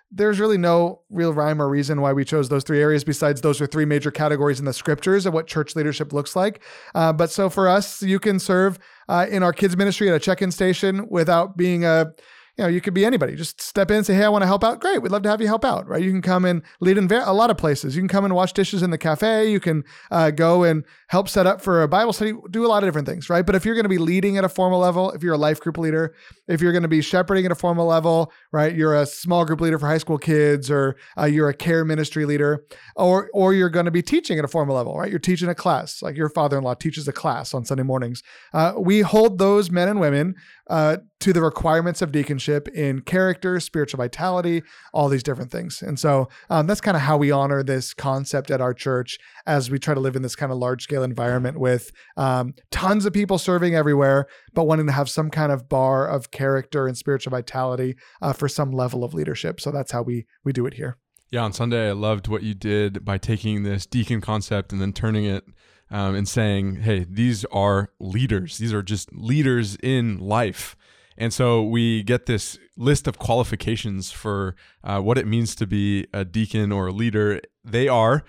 There's 0.09 0.39
really 0.39 0.57
no 0.57 1.01
real 1.09 1.33
rhyme 1.33 1.61
or 1.61 1.67
reason 1.67 1.99
why 1.99 2.13
we 2.13 2.23
chose 2.23 2.47
those 2.47 2.63
three 2.63 2.81
areas 2.81 3.03
besides 3.03 3.41
those 3.41 3.59
are 3.59 3.67
three 3.67 3.85
major 3.85 4.09
categories 4.09 4.59
in 4.59 4.65
the 4.65 4.73
scriptures 4.73 5.25
of 5.25 5.33
what 5.33 5.47
church 5.47 5.75
leadership 5.75 6.13
looks 6.13 6.35
like. 6.35 6.63
Uh, 6.95 7.11
but 7.11 7.29
so 7.29 7.49
for 7.49 7.67
us, 7.67 8.01
you 8.01 8.19
can 8.19 8.39
serve 8.39 8.79
uh, 9.09 9.25
in 9.29 9.43
our 9.43 9.51
kids' 9.51 9.75
ministry 9.75 10.09
at 10.09 10.15
a 10.15 10.19
check 10.19 10.41
in 10.41 10.51
station 10.51 11.07
without 11.09 11.57
being 11.57 11.83
a 11.83 12.13
you 12.57 12.63
know, 12.63 12.69
you 12.69 12.81
could 12.81 12.95
be 12.95 13.05
anybody. 13.05 13.35
Just 13.35 13.61
step 13.61 13.91
in 13.91 13.97
and 13.97 14.05
say, 14.05 14.15
hey, 14.15 14.23
I 14.23 14.29
want 14.29 14.41
to 14.41 14.47
help 14.47 14.63
out. 14.63 14.79
Great. 14.79 14.99
We'd 15.01 15.11
love 15.11 15.21
to 15.23 15.29
have 15.29 15.41
you 15.41 15.47
help 15.47 15.63
out, 15.63 15.87
right? 15.87 16.01
You 16.01 16.09
can 16.09 16.23
come 16.23 16.43
and 16.43 16.63
lead 16.79 16.97
in 16.97 17.11
a 17.11 17.31
lot 17.31 17.51
of 17.51 17.57
places. 17.57 17.95
You 17.95 18.01
can 18.01 18.07
come 18.07 18.25
and 18.25 18.33
wash 18.33 18.51
dishes 18.51 18.81
in 18.81 18.89
the 18.89 18.97
cafe. 18.97 19.51
You 19.51 19.59
can 19.59 19.83
uh, 20.09 20.31
go 20.31 20.63
and 20.63 20.83
help 21.09 21.29
set 21.29 21.45
up 21.45 21.61
for 21.61 21.83
a 21.83 21.87
Bible 21.87 22.13
study, 22.13 22.33
do 22.49 22.65
a 22.65 22.67
lot 22.67 22.81
of 22.81 22.87
different 22.87 23.07
things, 23.07 23.29
right? 23.29 23.45
But 23.45 23.53
if 23.53 23.63
you're 23.63 23.75
going 23.75 23.85
to 23.85 23.89
be 23.89 23.99
leading 23.99 24.37
at 24.37 24.43
a 24.43 24.49
formal 24.49 24.79
level, 24.79 25.11
if 25.11 25.21
you're 25.21 25.35
a 25.35 25.37
life 25.37 25.59
group 25.59 25.77
leader, 25.77 26.15
if 26.47 26.59
you're 26.59 26.71
going 26.71 26.81
to 26.81 26.87
be 26.87 27.01
shepherding 27.01 27.45
at 27.45 27.51
a 27.51 27.55
formal 27.55 27.85
level, 27.85 28.31
right? 28.51 28.75
You're 28.75 28.95
a 28.95 29.05
small 29.05 29.45
group 29.45 29.61
leader 29.61 29.77
for 29.77 29.85
high 29.85 29.99
school 29.99 30.17
kids, 30.17 30.71
or 30.71 30.95
uh, 31.15 31.25
you're 31.25 31.49
a 31.49 31.53
care 31.53 31.85
ministry 31.85 32.25
leader, 32.25 32.65
or 32.95 33.29
or 33.33 33.53
you're 33.53 33.69
going 33.69 33.85
to 33.85 33.91
be 33.91 34.01
teaching 34.01 34.39
at 34.39 34.45
a 34.45 34.47
formal 34.47 34.75
level, 34.75 34.97
right? 34.97 35.11
You're 35.11 35.19
teaching 35.19 35.47
a 35.47 35.55
class, 35.55 36.01
like 36.01 36.17
your 36.17 36.29
father-in-law 36.29 36.75
teaches 36.75 37.07
a 37.07 37.13
class 37.13 37.53
on 37.53 37.65
Sunday 37.65 37.83
mornings. 37.83 38.23
Uh, 38.51 38.73
we 38.77 39.01
hold 39.01 39.37
those 39.37 39.69
men 39.69 39.87
and 39.87 39.99
women 39.99 40.35
uh, 40.69 40.97
to 41.19 41.33
the 41.33 41.41
requirements 41.41 42.01
of 42.01 42.11
deaconship 42.11 42.46
in 42.49 43.01
character, 43.01 43.59
spiritual 43.59 43.97
vitality, 43.97 44.63
all 44.93 45.09
these 45.09 45.23
different 45.23 45.51
things. 45.51 45.81
And 45.81 45.99
so 45.99 46.29
um, 46.49 46.67
that's 46.67 46.81
kind 46.81 46.95
of 46.95 47.03
how 47.03 47.17
we 47.17 47.31
honor 47.31 47.63
this 47.63 47.93
concept 47.93 48.51
at 48.51 48.61
our 48.61 48.73
church 48.73 49.17
as 49.45 49.69
we 49.69 49.79
try 49.79 49.93
to 49.93 49.99
live 49.99 50.15
in 50.15 50.21
this 50.21 50.35
kind 50.35 50.51
of 50.51 50.57
large 50.57 50.83
scale 50.83 51.03
environment 51.03 51.59
with 51.59 51.91
um, 52.15 52.53
tons 52.71 53.05
of 53.05 53.13
people 53.13 53.37
serving 53.37 53.75
everywhere, 53.75 54.27
but 54.53 54.65
wanting 54.65 54.85
to 54.87 54.91
have 54.91 55.09
some 55.09 55.29
kind 55.29 55.51
of 55.51 55.67
bar 55.67 56.07
of 56.07 56.31
character 56.31 56.87
and 56.87 56.97
spiritual 56.97 57.31
vitality 57.31 57.95
uh, 58.21 58.33
for 58.33 58.47
some 58.47 58.71
level 58.71 59.03
of 59.03 59.13
leadership. 59.13 59.59
So 59.59 59.71
that's 59.71 59.91
how 59.91 60.01
we 60.01 60.25
we 60.43 60.53
do 60.53 60.65
it 60.65 60.75
here. 60.75 60.97
Yeah, 61.29 61.41
on 61.41 61.51
Sunday 61.51 61.89
I 61.89 61.91
loved 61.91 62.29
what 62.29 62.43
you 62.43 62.53
did 62.53 63.03
by 63.03 63.17
taking 63.17 63.63
this 63.63 63.85
deacon 63.85 64.21
concept 64.21 64.71
and 64.71 64.81
then 64.81 64.93
turning 64.93 65.25
it 65.25 65.43
um, 65.89 66.15
and 66.15 66.27
saying, 66.27 66.77
hey, 66.77 67.05
these 67.09 67.43
are 67.45 67.89
leaders. 67.99 68.57
These 68.57 68.73
are 68.73 68.81
just 68.81 69.13
leaders 69.13 69.77
in 69.83 70.19
life. 70.19 70.76
And 71.17 71.33
so 71.33 71.63
we 71.63 72.03
get 72.03 72.25
this 72.25 72.59
list 72.75 73.07
of 73.07 73.17
qualifications 73.17 74.11
for 74.11 74.55
uh, 74.83 75.01
what 75.01 75.17
it 75.17 75.25
means 75.25 75.55
to 75.55 75.65
be 75.65 76.07
a 76.13 76.23
deacon 76.23 76.71
or 76.71 76.87
a 76.87 76.91
leader. 76.91 77.41
They 77.63 77.87
are 77.87 78.23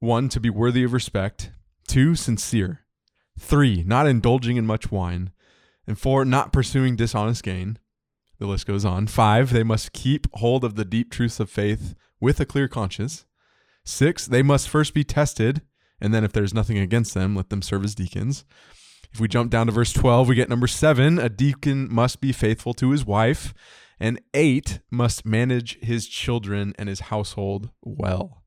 one, 0.00 0.28
to 0.30 0.40
be 0.40 0.50
worthy 0.50 0.84
of 0.84 0.92
respect, 0.92 1.50
two, 1.86 2.14
sincere, 2.14 2.80
three, 3.38 3.82
not 3.86 4.06
indulging 4.06 4.56
in 4.56 4.66
much 4.66 4.90
wine, 4.90 5.30
and 5.86 5.98
four, 5.98 6.24
not 6.24 6.52
pursuing 6.52 6.96
dishonest 6.96 7.42
gain. 7.42 7.78
The 8.38 8.46
list 8.46 8.66
goes 8.66 8.84
on. 8.84 9.06
Five, 9.06 9.52
they 9.52 9.62
must 9.62 9.92
keep 9.92 10.26
hold 10.34 10.64
of 10.64 10.74
the 10.74 10.84
deep 10.84 11.10
truths 11.10 11.40
of 11.40 11.50
faith 11.50 11.94
with 12.20 12.40
a 12.40 12.46
clear 12.46 12.68
conscience. 12.68 13.26
Six, 13.84 14.26
they 14.26 14.42
must 14.42 14.68
first 14.68 14.94
be 14.94 15.04
tested 15.04 15.62
and 16.00 16.12
then 16.12 16.24
if 16.24 16.32
there's 16.32 16.54
nothing 16.54 16.78
against 16.78 17.14
them, 17.14 17.34
let 17.34 17.50
them 17.50 17.62
serve 17.62 17.84
as 17.84 17.94
deacons. 17.94 18.44
If 19.14 19.20
we 19.20 19.28
jump 19.28 19.52
down 19.52 19.66
to 19.66 19.72
verse 19.72 19.92
12, 19.92 20.26
we 20.26 20.34
get 20.34 20.48
number 20.48 20.66
seven 20.66 21.20
a 21.20 21.28
deacon 21.28 21.86
must 21.88 22.20
be 22.20 22.32
faithful 22.32 22.74
to 22.74 22.90
his 22.90 23.06
wife, 23.06 23.54
and 24.00 24.20
eight 24.34 24.80
must 24.90 25.24
manage 25.24 25.78
his 25.80 26.08
children 26.08 26.74
and 26.80 26.88
his 26.88 26.98
household 26.98 27.70
well. 27.80 28.42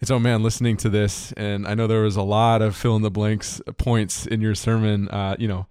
And 0.00 0.08
so, 0.08 0.18
man, 0.18 0.42
listening 0.42 0.76
to 0.78 0.88
this, 0.88 1.32
and 1.36 1.68
I 1.68 1.74
know 1.74 1.86
there 1.86 2.02
was 2.02 2.16
a 2.16 2.22
lot 2.22 2.62
of 2.62 2.74
fill 2.74 2.96
in 2.96 3.02
the 3.02 3.12
blanks 3.12 3.62
points 3.78 4.26
in 4.26 4.40
your 4.40 4.56
sermon. 4.56 5.08
Uh, 5.08 5.36
you 5.38 5.46
know, 5.46 5.68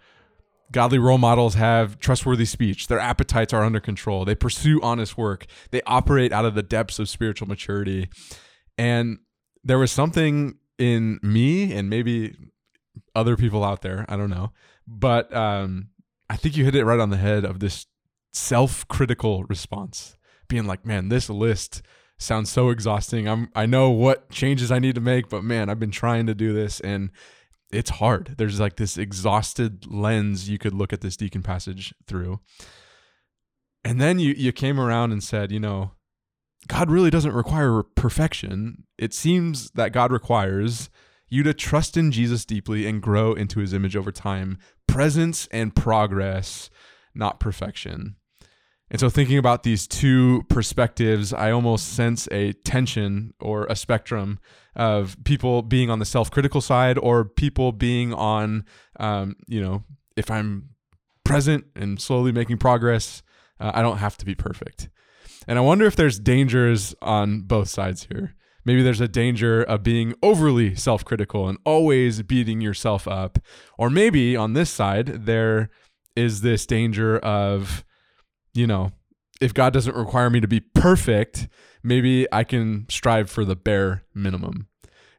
godly 0.71 0.97
role 0.97 1.17
models 1.17 1.55
have 1.55 1.99
trustworthy 1.99 2.45
speech. 2.45 2.87
Their 2.87 2.99
appetites 2.99 3.51
are 3.51 3.65
under 3.65 3.81
control. 3.81 4.23
They 4.23 4.33
pursue 4.33 4.79
honest 4.81 5.17
work. 5.17 5.45
They 5.71 5.81
operate 5.85 6.31
out 6.31 6.45
of 6.45 6.55
the 6.55 6.63
depths 6.63 6.99
of 6.99 7.09
spiritual 7.09 7.49
maturity. 7.49 8.07
And 8.77 9.17
there 9.61 9.77
was 9.77 9.91
something 9.91 10.57
in 10.79 11.19
me 11.21 11.73
and 11.73 11.89
maybe 11.89 12.33
other 13.15 13.35
people 13.35 13.63
out 13.63 13.81
there, 13.81 14.05
I 14.07 14.15
don't 14.15 14.29
know, 14.29 14.51
but 14.87 15.33
um, 15.35 15.89
I 16.29 16.35
think 16.35 16.57
you 16.57 16.65
hit 16.65 16.75
it 16.75 16.85
right 16.85 16.99
on 16.99 17.09
the 17.09 17.17
head 17.17 17.45
of 17.45 17.59
this 17.59 17.85
self 18.31 18.87
critical 18.87 19.43
response, 19.45 20.17
being 20.47 20.65
like, 20.65 20.85
man, 20.85 21.09
this 21.09 21.29
list 21.29 21.81
sounds 22.17 22.51
so 22.51 22.69
exhausting. 22.69 23.27
I'm 23.27 23.49
I 23.55 23.65
know 23.65 23.89
what 23.89 24.29
changes 24.29 24.71
I 24.71 24.79
need 24.79 24.95
to 24.95 25.01
make, 25.01 25.29
but 25.29 25.43
man, 25.43 25.69
I've 25.69 25.79
been 25.79 25.91
trying 25.91 26.25
to 26.27 26.33
do 26.33 26.53
this 26.53 26.79
and 26.79 27.11
it's 27.71 27.89
hard. 27.89 28.35
There's 28.37 28.59
like 28.59 28.77
this 28.77 28.97
exhausted 28.97 29.91
lens 29.91 30.49
you 30.49 30.57
could 30.57 30.73
look 30.73 30.93
at 30.93 31.01
this 31.01 31.17
deacon 31.17 31.43
passage 31.43 31.93
through. 32.07 32.39
And 33.83 33.99
then 33.99 34.19
you 34.19 34.33
you 34.37 34.51
came 34.51 34.79
around 34.79 35.11
and 35.11 35.23
said, 35.23 35.51
you 35.51 35.59
know, 35.59 35.91
God 36.67 36.89
really 36.89 37.09
doesn't 37.09 37.33
require 37.33 37.83
perfection. 37.83 38.85
It 38.97 39.13
seems 39.13 39.71
that 39.71 39.91
God 39.91 40.11
requires 40.11 40.89
you 41.33 41.41
to 41.41 41.53
trust 41.53 41.97
in 41.97 42.11
Jesus 42.11 42.45
deeply 42.45 42.85
and 42.85 43.01
grow 43.01 43.33
into 43.33 43.59
his 43.59 43.73
image 43.73 43.95
over 43.95 44.11
time. 44.11 44.59
Presence 44.87 45.47
and 45.51 45.75
progress, 45.75 46.69
not 47.15 47.39
perfection. 47.39 48.17
And 48.91 48.99
so, 48.99 49.09
thinking 49.09 49.39
about 49.39 49.63
these 49.63 49.87
two 49.87 50.43
perspectives, 50.49 51.33
I 51.33 51.49
almost 51.49 51.93
sense 51.93 52.27
a 52.31 52.53
tension 52.53 53.33
or 53.39 53.65
a 53.65 53.75
spectrum 53.75 54.37
of 54.75 55.17
people 55.23 55.63
being 55.63 55.89
on 55.89 55.97
the 55.97 56.05
self 56.05 56.29
critical 56.29 56.61
side 56.61 56.99
or 56.99 57.25
people 57.25 57.71
being 57.71 58.13
on, 58.13 58.63
um, 58.99 59.35
you 59.47 59.59
know, 59.59 59.83
if 60.15 60.29
I'm 60.29 60.69
present 61.23 61.65
and 61.75 61.99
slowly 61.99 62.31
making 62.31 62.59
progress, 62.59 63.23
uh, 63.59 63.71
I 63.73 63.81
don't 63.81 63.97
have 63.97 64.17
to 64.17 64.25
be 64.25 64.35
perfect. 64.35 64.89
And 65.47 65.57
I 65.57 65.61
wonder 65.63 65.85
if 65.85 65.95
there's 65.95 66.19
dangers 66.19 66.93
on 67.01 67.41
both 67.41 67.69
sides 67.69 68.07
here. 68.11 68.35
Maybe 68.65 68.81
there's 68.81 69.01
a 69.01 69.07
danger 69.07 69.61
of 69.63 69.83
being 69.83 70.13
overly 70.23 70.75
self 70.75 71.03
critical 71.03 71.47
and 71.47 71.57
always 71.65 72.21
beating 72.21 72.61
yourself 72.61 73.07
up. 73.07 73.39
Or 73.77 73.89
maybe 73.89 74.35
on 74.35 74.53
this 74.53 74.69
side, 74.69 75.25
there 75.25 75.69
is 76.15 76.41
this 76.41 76.65
danger 76.65 77.17
of, 77.19 77.83
you 78.53 78.67
know, 78.67 78.91
if 79.41 79.53
God 79.53 79.73
doesn't 79.73 79.95
require 79.95 80.29
me 80.29 80.39
to 80.39 80.47
be 80.47 80.59
perfect, 80.59 81.47
maybe 81.83 82.27
I 82.31 82.43
can 82.43 82.85
strive 82.89 83.29
for 83.29 83.43
the 83.43 83.55
bare 83.55 84.03
minimum. 84.13 84.67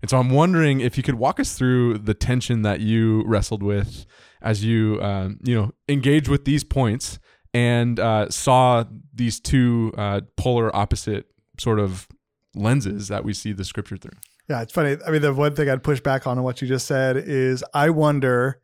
And 0.00 0.10
so 0.10 0.18
I'm 0.18 0.30
wondering 0.30 0.80
if 0.80 0.96
you 0.96 1.02
could 1.02 1.14
walk 1.14 1.40
us 1.40 1.56
through 1.56 1.98
the 1.98 2.14
tension 2.14 2.62
that 2.62 2.80
you 2.80 3.24
wrestled 3.26 3.62
with 3.62 4.06
as 4.42 4.64
you, 4.64 5.00
um, 5.00 5.38
you 5.42 5.54
know, 5.54 5.72
engage 5.88 6.28
with 6.28 6.44
these 6.44 6.62
points 6.62 7.18
and 7.54 7.98
uh, 7.98 8.28
saw 8.28 8.84
these 9.14 9.40
two 9.40 9.92
uh, 9.96 10.20
polar 10.36 10.74
opposite 10.76 11.26
sort 11.58 11.78
of 11.78 12.06
lenses 12.54 13.08
that 13.08 13.24
we 13.24 13.32
see 13.34 13.52
the 13.52 13.64
scripture 13.64 13.96
through. 13.96 14.16
Yeah, 14.48 14.62
it's 14.62 14.72
funny. 14.72 14.96
I 15.06 15.10
mean, 15.10 15.22
the 15.22 15.32
one 15.32 15.54
thing 15.54 15.68
I'd 15.70 15.82
push 15.82 16.00
back 16.00 16.26
on 16.26 16.42
what 16.42 16.60
you 16.62 16.68
just 16.68 16.86
said 16.86 17.16
is 17.16 17.64
I 17.72 17.90
wonder 17.90 18.60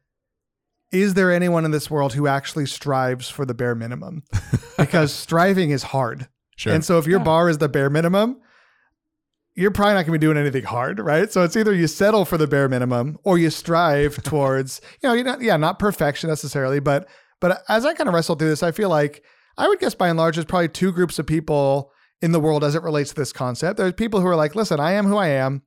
is 0.92 1.14
there 1.14 1.30
anyone 1.32 1.64
in 1.64 1.70
this 1.70 1.88
world 1.88 2.14
who 2.14 2.26
actually 2.26 2.66
strives 2.66 3.28
for 3.30 3.44
the 3.46 3.54
bare 3.54 3.74
minimum? 3.74 4.22
Because 4.76 5.12
striving 5.12 5.70
is 5.70 5.82
hard. 5.82 6.26
Sure. 6.56 6.72
And 6.72 6.82
so 6.84 6.96
if 6.98 7.06
your 7.06 7.18
Yeah. 7.20 7.24
bar 7.24 7.48
is 7.50 7.58
the 7.58 7.68
bare 7.68 7.90
minimum, 7.90 8.40
you're 9.54 9.70
probably 9.70 9.92
not 9.94 10.06
going 10.06 10.12
to 10.18 10.18
be 10.18 10.18
doing 10.18 10.38
anything 10.38 10.64
hard, 10.64 10.98
right? 10.98 11.30
So 11.30 11.42
it's 11.42 11.54
either 11.56 11.74
you 11.74 11.86
settle 11.86 12.24
for 12.24 12.38
the 12.38 12.46
bare 12.46 12.68
minimum 12.68 13.18
or 13.22 13.36
you 13.36 13.50
strive 13.50 14.22
towards, 14.22 14.80
you 15.02 15.08
know, 15.08 15.14
you're 15.14 15.24
not, 15.24 15.42
yeah, 15.42 15.56
not 15.58 15.78
perfection 15.78 16.28
necessarily, 16.30 16.80
but 16.80 17.08
but 17.40 17.62
as 17.68 17.84
I 17.84 17.94
kind 17.94 18.08
of 18.08 18.14
wrestled 18.14 18.38
through 18.38 18.48
this, 18.50 18.62
I 18.62 18.70
feel 18.72 18.88
like 18.88 19.22
I 19.58 19.68
would 19.68 19.80
guess 19.80 19.94
by 19.94 20.08
and 20.08 20.18
large 20.18 20.36
there's 20.36 20.44
probably 20.46 20.68
two 20.68 20.92
groups 20.92 21.18
of 21.18 21.26
people 21.26 21.92
in 22.22 22.32
the 22.32 22.40
world 22.40 22.64
as 22.64 22.74
it 22.74 22.82
relates 22.82 23.10
to 23.10 23.16
this 23.16 23.32
concept. 23.32 23.76
There's 23.78 23.94
people 23.94 24.20
who 24.20 24.26
are 24.26 24.36
like, 24.36 24.54
listen, 24.54 24.80
I 24.80 24.92
am 24.92 25.06
who 25.06 25.16
I 25.16 25.28
am. 25.28 25.62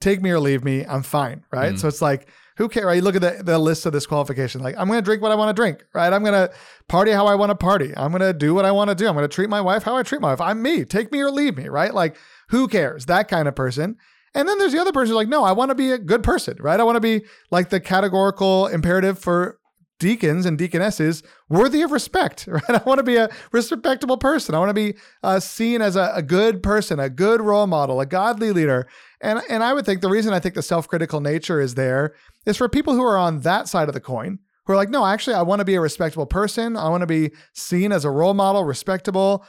Take 0.00 0.20
me 0.20 0.30
or 0.30 0.40
leave 0.40 0.64
me. 0.64 0.84
I'm 0.84 1.02
fine, 1.02 1.44
right? 1.52 1.74
Mm. 1.74 1.78
So 1.78 1.86
it's 1.86 2.02
like, 2.02 2.28
who 2.56 2.68
cares? 2.68 2.86
Right? 2.86 2.94
You 2.96 3.02
look 3.02 3.14
at 3.14 3.22
the, 3.22 3.42
the 3.42 3.58
list 3.58 3.86
of 3.86 3.92
this 3.92 4.04
qualification. 4.04 4.62
Like, 4.62 4.74
I'm 4.76 4.88
going 4.88 4.98
to 4.98 5.04
drink 5.04 5.22
what 5.22 5.30
I 5.30 5.36
want 5.36 5.56
to 5.56 5.60
drink, 5.60 5.84
right? 5.94 6.12
I'm 6.12 6.22
going 6.22 6.34
to 6.34 6.52
party 6.88 7.12
how 7.12 7.26
I 7.26 7.34
want 7.36 7.50
to 7.50 7.54
party. 7.54 7.92
I'm 7.96 8.10
going 8.10 8.20
to 8.20 8.32
do 8.32 8.52
what 8.52 8.64
I 8.64 8.72
want 8.72 8.90
to 8.90 8.94
do. 8.94 9.06
I'm 9.06 9.14
going 9.14 9.28
to 9.28 9.34
treat 9.34 9.48
my 9.48 9.60
wife 9.60 9.84
how 9.84 9.96
I 9.96 10.02
treat 10.02 10.20
my 10.20 10.30
wife. 10.30 10.40
I'm 10.40 10.60
me. 10.60 10.84
Take 10.84 11.12
me 11.12 11.20
or 11.20 11.30
leave 11.30 11.56
me, 11.56 11.68
right? 11.68 11.94
Like, 11.94 12.16
who 12.48 12.68
cares? 12.68 13.06
That 13.06 13.28
kind 13.28 13.48
of 13.48 13.54
person. 13.54 13.96
And 14.34 14.48
then 14.48 14.58
there's 14.58 14.72
the 14.72 14.80
other 14.80 14.92
person 14.92 15.10
who's 15.10 15.16
like, 15.16 15.28
no, 15.28 15.44
I 15.44 15.52
want 15.52 15.70
to 15.70 15.74
be 15.74 15.92
a 15.92 15.98
good 15.98 16.22
person, 16.22 16.56
right? 16.60 16.80
I 16.80 16.84
want 16.84 16.96
to 16.96 17.00
be 17.00 17.24
like 17.50 17.68
the 17.68 17.80
categorical 17.80 18.66
imperative 18.66 19.18
for 19.18 19.58
deacons 20.02 20.44
and 20.44 20.58
deaconesses 20.58 21.22
worthy 21.48 21.80
of 21.82 21.92
respect, 21.92 22.46
right? 22.48 22.68
I 22.68 22.82
want 22.84 22.98
to 22.98 23.04
be 23.04 23.16
a 23.16 23.30
respectable 23.52 24.16
person. 24.16 24.52
I 24.52 24.58
want 24.58 24.70
to 24.70 24.74
be 24.74 24.94
uh, 25.22 25.38
seen 25.38 25.80
as 25.80 25.94
a, 25.94 26.10
a 26.12 26.22
good 26.22 26.60
person, 26.60 26.98
a 26.98 27.08
good 27.08 27.40
role 27.40 27.68
model, 27.68 28.00
a 28.00 28.06
godly 28.06 28.50
leader. 28.50 28.88
And, 29.20 29.40
and 29.48 29.62
I 29.62 29.72
would 29.72 29.86
think 29.86 30.00
the 30.00 30.10
reason 30.10 30.34
I 30.34 30.40
think 30.40 30.56
the 30.56 30.62
self 30.62 30.88
critical 30.88 31.20
nature 31.20 31.60
is 31.60 31.76
there 31.76 32.14
is 32.44 32.56
for 32.56 32.68
people 32.68 32.94
who 32.94 33.04
are 33.04 33.16
on 33.16 33.42
that 33.42 33.68
side 33.68 33.86
of 33.86 33.94
the 33.94 34.00
coin, 34.00 34.40
who 34.66 34.72
are 34.72 34.76
like, 34.76 34.90
no, 34.90 35.06
actually, 35.06 35.34
I 35.34 35.42
want 35.42 35.60
to 35.60 35.64
be 35.64 35.76
a 35.76 35.80
respectable 35.80 36.26
person. 36.26 36.76
I 36.76 36.88
want 36.88 37.02
to 37.02 37.06
be 37.06 37.30
seen 37.52 37.92
as 37.92 38.04
a 38.04 38.10
role 38.10 38.34
model, 38.34 38.64
respectable. 38.64 39.44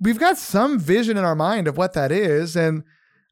We've 0.00 0.18
got 0.18 0.38
some 0.38 0.78
vision 0.78 1.18
in 1.18 1.24
our 1.24 1.36
mind 1.36 1.68
of 1.68 1.76
what 1.76 1.92
that 1.92 2.10
is. 2.10 2.56
And 2.56 2.82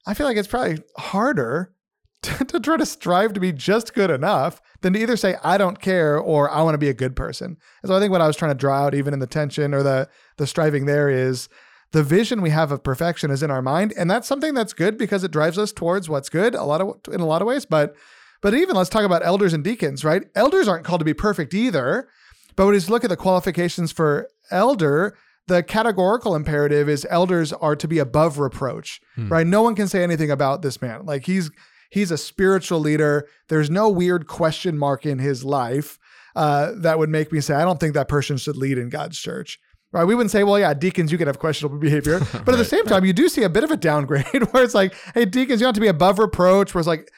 I 0.06 0.12
feel 0.12 0.26
like 0.26 0.36
it's 0.36 0.48
probably 0.48 0.82
harder 0.98 1.72
to, 2.46 2.60
try 2.60 2.76
to 2.76 2.86
strive 2.86 3.32
to 3.32 3.40
be 3.40 3.52
just 3.52 3.94
good 3.94 4.10
enough 4.10 4.60
than 4.80 4.92
to 4.92 5.00
either 5.00 5.16
say, 5.16 5.36
I 5.42 5.58
don't 5.58 5.80
care 5.80 6.18
or 6.18 6.50
I 6.50 6.62
want 6.62 6.74
to 6.74 6.78
be 6.78 6.88
a 6.88 6.94
good 6.94 7.16
person. 7.16 7.56
And 7.82 7.88
so 7.88 7.96
I 7.96 8.00
think 8.00 8.12
what 8.12 8.20
I 8.20 8.26
was 8.26 8.36
trying 8.36 8.52
to 8.52 8.56
draw 8.58 8.84
out, 8.84 8.94
even 8.94 9.12
in 9.12 9.20
the 9.20 9.26
tension 9.26 9.74
or 9.74 9.82
the, 9.82 10.08
the 10.36 10.46
striving 10.46 10.86
there, 10.86 11.08
is 11.08 11.48
the 11.90 12.02
vision 12.02 12.40
we 12.40 12.50
have 12.50 12.72
of 12.72 12.82
perfection 12.82 13.30
is 13.30 13.42
in 13.42 13.50
our 13.50 13.60
mind. 13.62 13.92
And 13.98 14.10
that's 14.10 14.26
something 14.28 14.54
that's 14.54 14.72
good 14.72 14.96
because 14.96 15.24
it 15.24 15.30
drives 15.30 15.58
us 15.58 15.72
towards 15.72 16.08
what's 16.08 16.28
good 16.28 16.54
a 16.54 16.64
lot 16.64 16.80
of 16.80 16.96
in 17.12 17.20
a 17.20 17.26
lot 17.26 17.42
of 17.42 17.48
ways. 17.48 17.66
But 17.66 17.94
but 18.40 18.54
even 18.54 18.76
let's 18.76 18.88
talk 18.90 19.04
about 19.04 19.24
elders 19.24 19.52
and 19.52 19.62
deacons, 19.62 20.04
right? 20.04 20.22
Elders 20.34 20.68
aren't 20.68 20.84
called 20.84 21.00
to 21.00 21.04
be 21.04 21.14
perfect 21.14 21.52
either. 21.54 22.08
But 22.56 22.66
when 22.66 22.74
you 22.74 22.80
look 22.88 23.04
at 23.04 23.10
the 23.10 23.16
qualifications 23.16 23.92
for 23.92 24.28
elder, 24.50 25.16
the 25.48 25.62
categorical 25.62 26.34
imperative 26.34 26.88
is 26.88 27.06
elders 27.10 27.52
are 27.52 27.76
to 27.76 27.88
be 27.88 27.98
above 27.98 28.38
reproach, 28.38 29.00
Hmm. 29.16 29.28
right? 29.28 29.46
No 29.46 29.62
one 29.62 29.74
can 29.74 29.86
say 29.88 30.02
anything 30.02 30.30
about 30.30 30.62
this 30.62 30.80
man. 30.80 31.04
Like 31.04 31.26
he's 31.26 31.50
he's 31.92 32.10
a 32.10 32.18
spiritual 32.18 32.80
leader. 32.80 33.28
There's 33.48 33.70
no 33.70 33.88
weird 33.88 34.26
question 34.26 34.78
mark 34.78 35.04
in 35.04 35.18
his 35.18 35.44
life 35.44 35.98
uh, 36.34 36.72
that 36.76 36.98
would 36.98 37.10
make 37.10 37.30
me 37.30 37.40
say 37.40 37.54
I 37.54 37.64
don't 37.64 37.78
think 37.78 37.94
that 37.94 38.08
person 38.08 38.38
should 38.38 38.56
lead 38.56 38.78
in 38.78 38.88
God's 38.88 39.18
church. 39.18 39.60
Right? 39.92 40.04
We 40.04 40.14
wouldn't 40.14 40.30
say, 40.30 40.42
well, 40.42 40.58
yeah, 40.58 40.72
deacons, 40.72 41.12
you 41.12 41.18
can 41.18 41.26
have 41.26 41.38
questionable 41.38 41.78
behavior, 41.78 42.18
but 42.46 42.48
at 42.48 42.56
the 42.56 42.64
same 42.64 42.86
time, 42.86 43.04
you 43.04 43.12
do 43.12 43.28
see 43.28 43.42
a 43.42 43.50
bit 43.50 43.62
of 43.62 43.70
a 43.70 43.76
downgrade 43.76 44.24
where 44.50 44.64
it's 44.64 44.74
like, 44.74 44.94
hey, 45.12 45.26
deacons, 45.26 45.60
you 45.60 45.66
don't 45.66 45.68
have 45.68 45.74
to 45.74 45.82
be 45.82 45.86
above 45.86 46.18
reproach, 46.18 46.74
where 46.74 46.80
it's 46.80 46.88
like, 46.88 47.12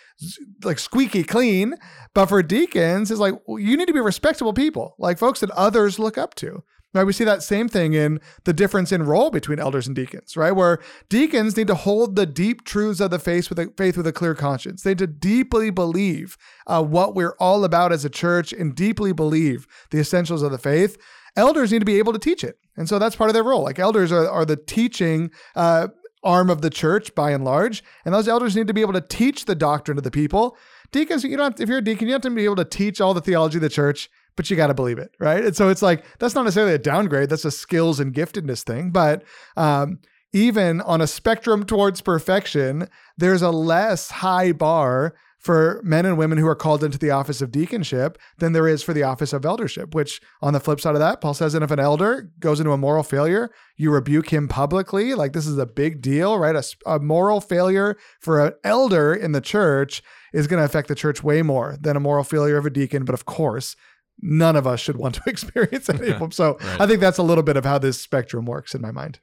like 0.65 0.81
squeaky 0.81 1.23
clean. 1.23 1.77
But 2.15 2.27
for 2.27 2.43
deacons, 2.43 3.13
it's 3.13 3.21
like 3.21 3.35
well, 3.47 3.61
you 3.61 3.77
need 3.77 3.87
to 3.87 3.95
be 3.95 4.01
respectable 4.01 4.53
people, 4.53 4.97
like 4.99 5.19
folks 5.19 5.39
that 5.39 5.51
others 5.53 6.01
look 6.01 6.19
up 6.19 6.35
to. 6.37 6.65
Right? 6.95 7.05
We 7.05 7.13
see 7.13 7.25
that 7.25 7.43
same 7.43 7.69
thing 7.69 7.93
in 7.93 8.21
the 8.45 8.53
difference 8.53 8.93
in 8.93 9.03
role 9.03 9.31
between 9.31 9.59
elders 9.59 9.89
and 9.89 9.97
deacons, 9.97 10.37
right? 10.37 10.53
Where 10.53 10.81
deacons 11.09 11.57
need 11.57 11.67
to 11.67 11.75
hold 11.75 12.15
the 12.15 12.25
deep 12.25 12.65
truths 12.65 13.01
of 13.01 13.11
the 13.11 13.19
faith 13.19 13.49
with 13.49 13.59
a 13.59 13.73
faith 13.77 13.97
with 13.97 14.07
a 14.07 14.13
clear 14.13 14.35
conscience. 14.37 14.83
They 14.83 14.93
need 14.93 14.99
to 14.99 15.09
deeply 15.09 15.71
believe 15.71 16.39
uh, 16.69 16.85
what 16.85 17.17
we're 17.17 17.35
all 17.41 17.65
about 17.65 17.93
as 17.93 18.05
a 18.05 18.11
church 18.11 18.53
and 18.53 18.77
deeply 18.77 19.13
believe 19.13 19.67
the 19.91 19.99
essentials 19.99 20.43
of 20.43 20.53
the 20.53 20.59
faith. 20.59 20.97
Elders 21.37 21.73
need 21.73 21.81
to 21.81 21.85
be 21.85 21.99
able 21.99 22.13
to 22.13 22.19
teach 22.19 22.45
it, 22.45 22.59
and 22.77 22.89
so 22.89 23.01
that's 23.01 23.17
part 23.17 23.29
of 23.29 23.35
their 23.35 23.43
role. 23.43 23.65
Like 23.65 23.81
elders 23.81 24.13
are, 24.13 24.29
are 24.29 24.45
the 24.45 24.57
teaching 24.57 25.33
uh, 25.57 25.89
arm 26.23 26.49
of 26.49 26.63
the 26.63 26.71
church 26.71 27.13
by 27.17 27.33
and 27.33 27.45
large, 27.45 27.83
and 28.05 28.15
those 28.15 28.29
elders 28.29 28.55
need 28.55 28.69
to 28.69 28.75
be 28.75 28.83
able 28.83 28.93
to 28.93 29.01
teach 29.01 29.47
the 29.47 29.57
doctrine 29.57 29.97
to 29.97 30.01
the 30.01 30.13
people. 30.13 30.57
Deacons, 30.93 31.25
you 31.25 31.37
don't. 31.37 31.59
If 31.59 31.69
you're 31.69 31.79
a 31.79 31.85
deacon, 31.85 32.07
you 32.07 32.13
don't 32.13 32.25
have 32.25 32.31
to 32.31 32.37
be 32.37 32.45
able 32.45 32.57
to 32.57 32.65
teach 32.65 33.01
all 33.01 33.15
the 33.15 33.21
theology 33.21 33.59
of 33.59 33.63
the 33.63 33.69
church, 33.69 34.09
but 34.37 34.51
you 34.51 34.57
got 34.57 34.69
to 34.69 34.75
believe 34.75 34.99
it, 34.99 35.11
right? 35.19 35.45
And 35.45 35.57
so 35.57 35.69
it's 35.69 35.83
like 35.83 36.05
that's 36.19 36.35
not 36.35 36.45
necessarily 36.45 36.75
a 36.75 36.79
downgrade. 36.79 37.29
That's 37.29 37.45
a 37.45 37.51
skills 37.51 38.01
and 38.01 38.15
giftedness 38.15 38.63
thing, 38.63 38.91
but 38.91 39.25
um, 39.57 39.99
even 40.33 40.81
on 40.81 41.01
a 41.01 41.07
spectrum 41.07 41.65
towards 41.65 42.01
perfection, 42.01 42.89
there's 43.17 43.43
a 43.43 43.51
less 43.51 44.11
high 44.11 44.53
bar 44.53 45.15
for 45.45 45.83
men 45.85 46.07
and 46.07 46.17
women 46.17 46.39
who 46.39 46.47
are 46.47 46.57
called 46.57 46.83
into 46.83 46.97
the 46.97 47.11
office 47.11 47.43
of 47.43 47.51
deaconship 47.51 48.17
than 48.39 48.53
there 48.53 48.67
is 48.67 48.83
for 48.83 48.95
the 48.95 49.03
office 49.03 49.35
of 49.35 49.45
eldership, 49.45 49.95
which 49.95 50.23
on 50.41 50.55
the 50.55 50.61
flip 50.61 50.81
side 50.81 50.95
of 50.95 51.01
that, 51.01 51.21
Paul 51.21 51.35
says, 51.35 51.53
and 51.53 51.63
if 51.63 51.71
an 51.71 51.79
elder 51.79 52.31
goes 52.41 52.61
into 52.61 52.73
a 52.73 52.79
moral 52.79 53.03
failure, 53.03 53.51
you 53.77 53.91
rebuke 53.91 54.33
him 54.33 54.49
publicly. 54.49 55.15
Like 55.15 55.35
this 55.35 55.47
is 55.47 55.59
a 55.59 55.67
big 55.67 56.01
deal, 56.01 56.39
right? 56.39 56.57
A 56.87 56.99
moral 56.99 57.43
failure 57.43 57.99
for 58.21 58.47
an 58.47 58.55
elder 58.65 59.13
in 59.13 59.33
the 59.33 59.43
church 59.43 60.03
is 60.33 60.47
going 60.47 60.61
to 60.61 60.65
affect 60.65 60.89
the 60.89 60.95
church 60.95 61.23
way 61.23 61.43
more 61.43 61.77
than 61.79 61.95
a 61.95 62.01
moral 62.01 62.25
failure 62.25 62.57
of 62.57 62.65
a 62.65 62.71
deacon. 62.71 63.05
But 63.05 63.15
of 63.15 63.27
course, 63.27 63.77
none 64.21 64.57
of 64.57 64.67
us 64.67 64.81
should 64.81 64.97
want 64.97 65.17
to 65.17 65.23
experience 65.27 65.89
any 65.89 66.09
of 66.09 66.19
them. 66.21 66.31
So 66.31 66.57
Right. 66.61 66.81
I 66.83 66.87
think 66.87 67.01
that's 67.01 67.19
a 67.19 67.23
little 67.23 67.45
bit 67.45 67.57
of 67.57 67.65
how 67.65 67.79
this 67.79 68.01
spectrum 68.01 68.47
works 68.47 68.75
in 68.75 68.81
my 68.81 68.91
mind. 68.91 69.21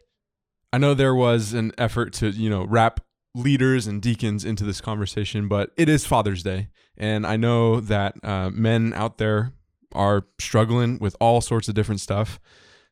I 0.73 0.77
know 0.77 0.93
there 0.93 1.15
was 1.15 1.53
an 1.53 1.73
effort 1.77 2.13
to, 2.13 2.29
you 2.29 2.49
know, 2.49 2.63
wrap 2.65 3.01
leaders 3.35 3.87
and 3.87 4.01
deacons 4.01 4.45
into 4.45 4.63
this 4.63 4.81
conversation, 4.81 5.47
but 5.47 5.71
it 5.77 5.89
is 5.89 6.05
Father's 6.05 6.43
Day. 6.43 6.69
And 6.97 7.25
I 7.25 7.37
know 7.37 7.79
that 7.79 8.15
uh, 8.23 8.49
men 8.51 8.93
out 8.93 9.17
there 9.17 9.53
are 9.93 10.27
struggling 10.39 10.97
with 10.99 11.15
all 11.19 11.41
sorts 11.41 11.67
of 11.67 11.75
different 11.75 11.99
stuff. 12.01 12.39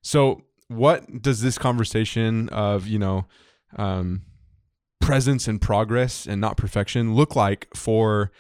So, 0.02 0.42
what 0.68 1.22
does 1.22 1.42
this 1.42 1.58
conversation 1.58 2.48
of, 2.50 2.88
you 2.88 3.00
know, 3.00 3.26
um, 3.78 4.22
presence 5.02 5.48
and 5.48 5.60
progress 5.62 6.28
and 6.28 6.40
not 6.40 6.58
perfection 6.58 7.16
look 7.16 7.36
like 7.36 7.68
for, 7.76 8.32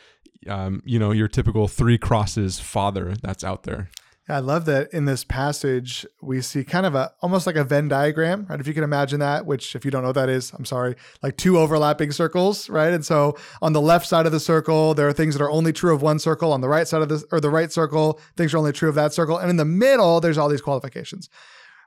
um, 0.48 0.81
you 0.86 1.00
know, 1.00 1.12
your 1.12 1.27
typical 1.27 1.67
three 1.67 1.98
crosses 1.98 2.60
father 2.60 3.15
that's 3.22 3.43
out 3.43 3.63
there? 3.63 3.89
I 4.31 4.39
love 4.39 4.65
that 4.65 4.93
in 4.93 5.05
this 5.05 5.24
passage 5.24 6.05
we 6.22 6.41
see 6.41 6.63
kind 6.63 6.86
of 6.86 6.93
a 6.93 7.12
almost 7.22 7.48
like 7.48 7.55
a 7.55 7.63
Venn 7.63 7.88
diagram, 7.88 8.46
right? 8.48 8.60
If 8.60 8.67
you 8.67 8.75
can 8.75 8.84
imagine 8.84 9.19
that, 9.22 9.48
which 9.48 9.75
if 9.75 9.84
you 9.84 9.89
don't 9.89 10.03
know 10.03 10.10
what 10.10 10.15
that 10.15 10.29
is, 10.29 10.53
I'm 10.53 10.65
sorry, 10.65 10.96
like 11.24 11.36
two 11.36 11.58
overlapping 11.58 12.12
circles, 12.12 12.69
right? 12.69 12.93
And 12.93 13.03
so 13.03 13.36
on 13.60 13.74
the 13.74 13.81
left 13.81 14.05
side 14.05 14.27
of 14.27 14.31
the 14.31 14.39
circle, 14.39 14.93
there 14.93 15.08
are 15.08 15.13
things 15.13 15.36
that 15.36 15.43
are 15.43 15.50
only 15.50 15.74
true 15.74 15.96
of 15.96 16.03
one 16.03 16.19
circle. 16.19 16.53
On 16.53 16.62
the 16.62 16.69
right 16.69 16.88
side 16.88 17.01
of 17.01 17.10
the 17.10 17.24
or 17.31 17.39
the 17.39 17.50
right 17.50 17.72
circle, 17.72 18.19
things 18.38 18.53
are 18.53 18.60
only 18.60 18.72
true 18.72 18.89
of 18.89 18.96
that 18.96 19.13
circle. 19.13 19.38
And 19.38 19.50
in 19.50 19.58
the 19.58 19.65
middle, 19.65 20.19
there's 20.19 20.38
all 20.38 20.48
these 20.48 20.62
qualifications. 20.62 21.27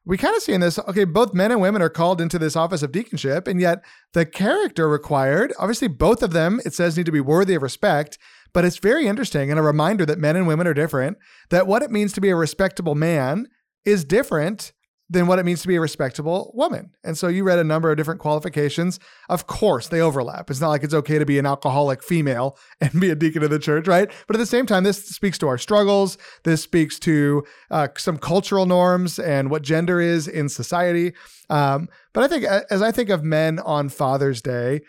We 0.04 0.16
kind 0.16 0.34
of 0.34 0.42
see 0.42 0.52
in 0.52 0.60
this, 0.60 0.80
okay, 0.80 1.04
both 1.04 1.32
men 1.32 1.52
and 1.52 1.60
women 1.60 1.80
are 1.80 1.88
called 1.88 2.20
into 2.20 2.36
this 2.36 2.56
office 2.56 2.82
of 2.82 2.90
deaconship, 2.90 3.46
and 3.46 3.60
yet 3.60 3.84
the 4.14 4.26
character 4.26 4.88
required, 4.88 5.52
obviously, 5.60 5.86
both 5.86 6.24
of 6.24 6.32
them, 6.32 6.60
it 6.64 6.74
says, 6.74 6.96
need 6.96 7.06
to 7.06 7.12
be 7.12 7.20
worthy 7.20 7.54
of 7.54 7.62
respect. 7.62 8.18
But 8.54 8.64
it's 8.64 8.78
very 8.78 9.06
interesting 9.06 9.50
and 9.50 9.58
a 9.58 9.62
reminder 9.62 10.04
that 10.06 10.18
men 10.18 10.36
and 10.36 10.46
women 10.46 10.66
are 10.66 10.74
different, 10.74 11.18
that 11.50 11.66
what 11.66 11.82
it 11.82 11.90
means 11.90 12.12
to 12.14 12.20
be 12.20 12.30
a 12.30 12.36
respectable 12.36 12.94
man 12.94 13.46
is 13.84 14.04
different 14.04 14.72
than 15.12 15.26
what 15.26 15.38
it 15.38 15.44
means 15.44 15.60
to 15.60 15.68
be 15.68 15.76
a 15.76 15.80
respectable 15.80 16.50
woman. 16.54 16.90
And 17.04 17.18
so 17.18 17.28
you 17.28 17.44
read 17.44 17.58
a 17.58 17.64
number 17.64 17.90
of 17.90 17.98
different 17.98 18.20
qualifications. 18.20 18.98
Of 19.28 19.46
course, 19.46 19.88
they 19.88 20.00
overlap. 20.00 20.50
It's 20.50 20.60
not 20.60 20.70
like 20.70 20.82
it's 20.82 20.94
okay 20.94 21.18
to 21.18 21.26
be 21.26 21.38
an 21.38 21.44
alcoholic 21.44 22.02
female 22.02 22.56
and 22.80 22.98
be 22.98 23.10
a 23.10 23.14
deacon 23.14 23.42
of 23.42 23.50
the 23.50 23.58
church, 23.58 23.86
right? 23.86 24.10
But 24.26 24.36
at 24.36 24.38
the 24.38 24.46
same 24.46 24.64
time, 24.64 24.84
this 24.84 25.04
speaks 25.04 25.36
to 25.38 25.48
our 25.48 25.58
struggles. 25.58 26.16
This 26.44 26.62
speaks 26.62 26.98
to 27.00 27.44
uh, 27.70 27.88
some 27.98 28.16
cultural 28.16 28.64
norms 28.64 29.18
and 29.18 29.50
what 29.50 29.62
gender 29.62 30.00
is 30.00 30.26
in 30.26 30.48
society. 30.48 31.12
Um, 31.50 31.88
but 32.14 32.24
I 32.24 32.28
think 32.28 32.44
as 32.44 32.80
I 32.80 32.90
think 32.90 33.10
of 33.10 33.22
men 33.22 33.58
on 33.58 33.90
Father's 33.90 34.40
Day, 34.40 34.80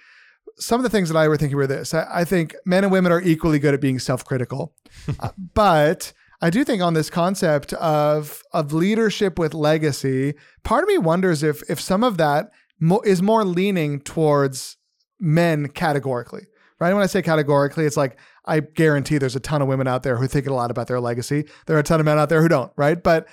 some 0.57 0.79
of 0.79 0.83
the 0.83 0.89
things 0.89 1.09
that 1.09 1.17
I 1.17 1.27
were 1.27 1.37
thinking 1.37 1.57
were 1.57 1.67
this. 1.67 1.93
I, 1.93 2.07
I 2.11 2.25
think 2.25 2.55
men 2.65 2.83
and 2.83 2.91
women 2.91 3.11
are 3.11 3.21
equally 3.21 3.59
good 3.59 3.73
at 3.73 3.81
being 3.81 3.99
self-critical, 3.99 4.73
uh, 5.19 5.29
but 5.53 6.13
I 6.41 6.49
do 6.49 6.65
think 6.65 6.81
on 6.81 6.93
this 6.93 7.09
concept 7.09 7.71
of 7.73 8.43
of 8.51 8.73
leadership 8.73 9.39
with 9.39 9.53
legacy, 9.53 10.33
part 10.63 10.83
of 10.83 10.89
me 10.89 10.97
wonders 10.97 11.41
if 11.41 11.63
if 11.69 11.79
some 11.79 12.03
of 12.03 12.17
that 12.17 12.51
mo- 12.79 13.01
is 13.05 13.21
more 13.21 13.45
leaning 13.45 14.01
towards 14.01 14.77
men 15.19 15.69
categorically. 15.69 16.47
Right? 16.79 16.93
When 16.93 17.01
I 17.01 17.05
say 17.05 17.21
categorically, 17.21 17.85
it's 17.85 17.95
like 17.95 18.19
I 18.45 18.59
guarantee 18.59 19.17
there's 19.17 19.37
a 19.37 19.39
ton 19.39 19.61
of 19.61 19.69
women 19.69 19.87
out 19.87 20.03
there 20.03 20.17
who 20.17 20.27
think 20.27 20.45
a 20.47 20.53
lot 20.53 20.69
about 20.69 20.87
their 20.87 20.99
legacy. 20.99 21.45
There 21.65 21.77
are 21.77 21.79
a 21.79 21.83
ton 21.83 22.01
of 22.01 22.05
men 22.05 22.19
out 22.19 22.27
there 22.27 22.41
who 22.41 22.49
don't. 22.49 22.73
Right? 22.75 23.01
But 23.01 23.27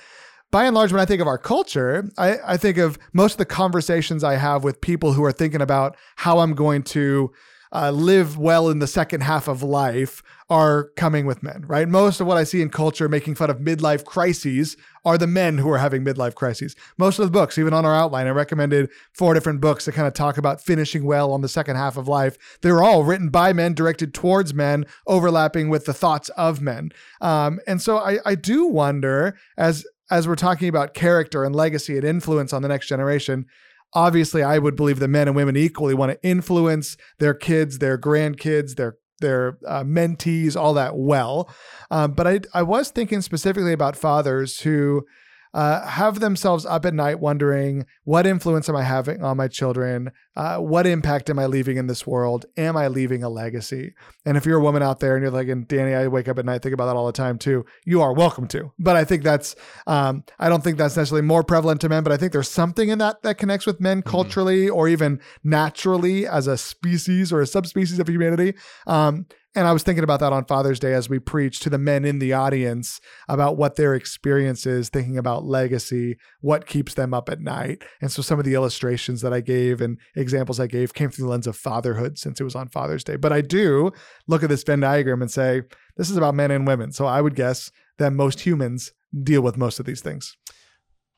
by 0.51 0.65
and 0.65 0.75
large, 0.75 0.93
when 0.93 1.01
I 1.01 1.05
think 1.05 1.21
of 1.21 1.29
our 1.29 1.39
culture, 1.39 2.09
I, 2.19 2.39
I 2.45 2.57
think 2.57 2.77
of 2.79 2.99
most 3.13 3.33
of 3.33 3.39
the 3.39 3.45
conversations 3.45 4.25
I 4.25 4.35
have 4.35 4.65
with 4.65 4.81
people 4.81 5.13
who 5.13 5.25
are 5.25 5.33
thinking 5.33 5.61
about 5.61 5.97
how 6.17 6.39
I'm 6.41 6.55
going 6.55 6.83
to 6.85 7.33
uh, 7.73 7.91
live 7.91 8.37
well 8.37 8.69
in 8.69 8.81
the 8.81 8.87
second 8.87 9.23
half 9.23 9.47
of 9.47 9.63
life 9.63 10.23
are 10.49 10.91
coming 10.97 11.25
with 11.25 11.43
men, 11.43 11.65
right? 11.69 11.89
Most 11.89 12.21
of 12.21 12.27
what 12.27 12.37
I 12.37 12.43
see 12.43 12.61
in 12.61 12.71
culture 12.71 13.09
making 13.09 13.37
fun 13.37 13.51
of 13.51 13.59
midlife 13.59 14.05
crises 14.05 14.77
are 15.05 15.17
the 15.17 15.29
men 15.29 15.59
who 15.59 15.71
are 15.71 15.79
having 15.79 16.05
midlife 16.05 16.35
crises. 16.35 16.75
Most 16.99 17.21
of 17.21 17.27
the 17.27 17.31
books, 17.31 17.57
even 17.57 17.73
on 17.73 17.87
our 17.87 17.95
outline, 17.95 18.27
I 18.27 18.31
recommended 18.31 18.91
four 19.13 19.35
different 19.35 19.61
books 19.61 19.85
that 19.85 19.93
kind 19.93 20.09
of 20.09 20.15
talk 20.15 20.37
about 20.37 20.61
finishing 20.61 21.05
well 21.05 21.33
on 21.33 21.43
the 21.43 21.49
second 21.49 21.77
half 21.77 21.97
of 21.97 22.09
life. 22.09 22.37
They're 22.63 22.83
all 22.83 23.05
written 23.05 23.29
by 23.29 23.53
men, 23.53 23.75
directed 23.75 24.13
towards 24.13 24.53
men, 24.53 24.85
overlapping 25.07 25.69
with 25.69 25.85
the 25.85 25.95
thoughts 25.95 26.29
of 26.31 26.61
men. 26.61 26.91
Um, 27.21 27.61
and 27.69 27.81
so 27.81 27.99
I, 27.99 28.19
I 28.27 28.35
do 28.35 28.67
wonder 28.67 29.39
as 29.57 29.87
as 30.11 30.27
we're 30.27 30.37
talking 30.37 30.69
about 30.69 30.95
character 30.95 31.45
and 31.45 31.55
legacy 31.55 31.97
and 31.97 32.05
influence 32.05 32.53
on 32.53 32.63
the 32.63 32.69
next 32.69 32.89
generation, 32.89 33.47
obviously 33.95 34.43
I 34.43 34.59
would 34.59 34.77
believe 34.77 34.99
that 35.01 35.09
men 35.09 35.29
and 35.29 35.37
women 35.37 35.57
equally 35.57 35.95
want 35.95 36.13
to 36.13 36.29
influence 36.29 36.97
their 37.19 37.35
kids, 37.35 37.79
their 37.79 37.99
grandkids, 37.99 38.77
their 38.77 38.97
their 39.21 39.59
uh, 39.67 39.85
mentees, 39.85 40.57
all 40.57 40.73
that 40.75 40.97
well. 40.97 41.53
Um, 41.91 42.13
but 42.13 42.27
I 42.27 42.41
I 42.55 42.63
was 42.63 42.91
thinking 42.91 43.21
specifically 43.21 43.73
about 43.73 43.97
fathers 43.97 44.61
who 44.61 45.05
uh, 45.53 45.87
have 45.87 46.21
themselves 46.21 46.65
up 46.65 46.85
at 46.85 46.95
night 46.95 47.21
wondering 47.21 47.87
what 48.05 48.27
influence 48.27 48.69
am 48.69 48.77
I 48.77 48.83
having 48.83 49.23
on 49.23 49.37
my 49.37 49.49
children? 49.49 50.13
Uh, 50.37 50.59
what 50.59 50.87
impact 50.87 51.29
am 51.29 51.39
I 51.39 51.47
leaving 51.47 51.77
in 51.77 51.87
this 51.87 52.07
world? 52.07 52.47
Am 52.57 52.77
I 52.77 52.89
leaving 52.89 53.23
a 53.23 53.29
legacy? 53.29 53.95
And 54.25 54.37
if 54.37 54.47
you're 54.47 54.59
a 54.59 54.63
woman 54.63 54.83
out 54.83 55.01
there 55.01 55.17
and 55.17 55.23
you're 55.23 55.33
like, 55.33 55.49
and 55.49 55.67
Danny, 55.67 55.95
I 55.95 56.07
wake 56.07 56.29
up 56.29 56.39
at 56.39 56.45
night, 56.45 56.63
think 56.63 56.75
about 56.75 56.87
that 56.87 56.97
all 56.97 57.07
the 57.07 57.13
time 57.13 57.39
too, 57.39 57.65
you 57.85 58.01
are 58.01 58.13
welcome 58.13 58.47
to. 58.49 58.73
But 58.79 58.97
I 58.97 59.05
think 59.05 59.23
that's, 59.23 59.57
um, 59.87 60.25
I 60.39 60.49
don't 60.49 60.63
think 60.63 60.79
that's 60.79 60.97
necessarily 60.97 61.27
more 61.27 61.43
prevalent 61.43 61.81
to 61.83 61.89
men, 61.89 62.05
but 62.05 62.13
I 62.13 62.17
think 62.17 62.33
there's 62.33 62.51
something 62.51 62.89
in 62.89 62.99
that 62.99 63.23
that 63.23 63.39
connects 63.39 63.67
with 63.67 63.81
men 63.81 64.01
mm-hmm. 64.01 64.11
culturally 64.11 64.69
or 64.69 64.89
even 64.89 65.21
naturally 65.43 66.27
as 66.27 66.47
a 66.47 66.57
species 66.57 67.33
or 67.33 67.41
a 67.41 67.47
subspecies 67.47 67.99
of 67.99 68.09
humanity. 68.09 68.55
Um, 68.87 69.27
and 69.55 69.67
I 69.67 69.73
was 69.73 69.83
thinking 69.83 70.05
about 70.05 70.21
that 70.21 70.33
on 70.33 70.45
Father's 70.45 70.79
Day 70.79 70.95
as 70.95 71.09
we 71.09 71.19
preach 71.19 71.59
to 71.61 71.71
the 71.71 71.79
men 71.79 72.05
in 72.05 72.21
the 72.21 72.33
audience 72.33 73.01
about 73.29 73.57
what 73.57 73.75
their 73.75 73.95
experience 73.95 74.65
is, 74.65 74.89
thinking 74.89 75.19
about 75.19 75.45
legacy, 75.45 76.19
what 76.41 76.67
keeps 76.67 76.95
them 76.95 77.13
up 77.13 77.29
at 77.29 77.41
night. 77.41 77.83
And 78.01 78.13
so 78.13 78.23
some 78.23 78.39
of 78.39 78.45
the 78.45 78.55
illustrations 78.55 79.23
that 79.23 79.33
I 79.33 79.41
gave 79.41 79.81
and 79.81 79.99
examples 80.15 80.61
I 80.61 80.69
gave 80.69 80.95
came 80.95 81.11
through 81.11 81.25
the 81.25 81.31
lens 81.31 81.49
of 81.49 81.57
fatherhood 81.57 82.17
since 82.17 82.41
it 82.41 82.45
was 82.45 82.55
on 82.55 82.69
Father's 82.69 83.03
Day. 83.03 83.17
But 83.17 83.33
I 83.33 83.41
do 83.41 83.91
look 84.29 84.45
at 84.45 84.49
this 84.49 84.63
Venn 84.63 84.81
diagram 84.81 85.21
and 85.21 85.31
say, 85.31 85.63
this 85.97 86.11
is 86.11 86.17
about 86.17 86.37
men 86.37 86.53
and 86.53 86.67
women. 86.67 86.93
So 86.93 87.07
I 87.07 87.21
would 87.21 87.35
guess 87.35 87.73
that 87.99 88.13
most 88.13 88.41
humans 88.41 88.93
deal 89.23 89.43
with 89.43 89.57
most 89.57 89.81
of 89.81 89.87
these 89.87 90.01
things. 90.01 90.37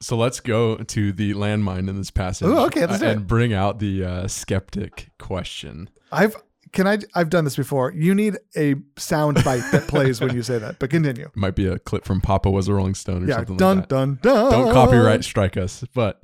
So 0.00 0.16
let's 0.16 0.40
go 0.40 0.76
to 0.76 1.12
the 1.12 1.34
landmine 1.34 1.88
in 1.88 1.96
this 1.96 2.10
passage. 2.10 2.48
Ooh, 2.48 2.58
okay, 2.60 2.82
and 2.82 3.26
bring 3.26 3.52
out 3.52 3.78
the 3.78 4.04
uh, 4.04 4.26
skeptic 4.26 5.10
question. 5.18 5.90
I've 6.10 6.34
can 6.72 6.86
I? 6.86 6.98
I've 7.14 7.30
done 7.30 7.44
this 7.44 7.56
before. 7.56 7.92
You 7.92 8.14
need 8.14 8.38
a 8.56 8.76
sound 8.96 9.42
bite 9.44 9.64
that 9.72 9.86
plays 9.88 10.20
when 10.20 10.34
you 10.34 10.42
say 10.42 10.58
that. 10.58 10.78
But 10.78 10.90
continue. 10.90 11.26
It 11.26 11.32
Might 11.36 11.54
be 11.54 11.66
a 11.66 11.78
clip 11.78 12.04
from 12.04 12.20
Papa 12.20 12.50
was 12.50 12.68
a 12.68 12.74
Rolling 12.74 12.94
Stone 12.94 13.24
or 13.24 13.28
yeah, 13.28 13.36
something 13.36 13.56
dun, 13.56 13.76
like 13.78 13.88
that. 13.88 13.94
Dun 13.94 14.18
Dun 14.22 14.34
dun 14.34 14.50
Don't 14.50 14.72
copyright 14.72 15.24
strike 15.24 15.56
us. 15.56 15.84
But 15.94 16.22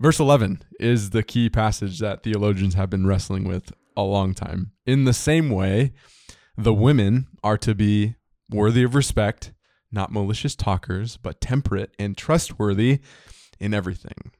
verse 0.00 0.20
eleven 0.20 0.62
is 0.78 1.10
the 1.10 1.22
key 1.22 1.50
passage 1.50 1.98
that 1.98 2.22
theologians 2.22 2.74
have 2.74 2.90
been 2.90 3.06
wrestling 3.06 3.44
with 3.44 3.72
a 3.96 4.02
long 4.02 4.34
time. 4.34 4.72
In 4.86 5.04
the 5.04 5.12
same 5.12 5.50
way, 5.50 5.92
the 6.56 6.74
women 6.74 7.26
are 7.42 7.58
to 7.58 7.74
be 7.74 8.14
worthy 8.50 8.84
of 8.84 8.94
respect, 8.94 9.52
not 9.90 10.12
malicious 10.12 10.54
talkers, 10.54 11.16
but 11.16 11.40
temperate 11.40 11.94
and 11.98 12.16
trustworthy 12.16 13.00
in 13.58 13.74
everything. 13.74 14.32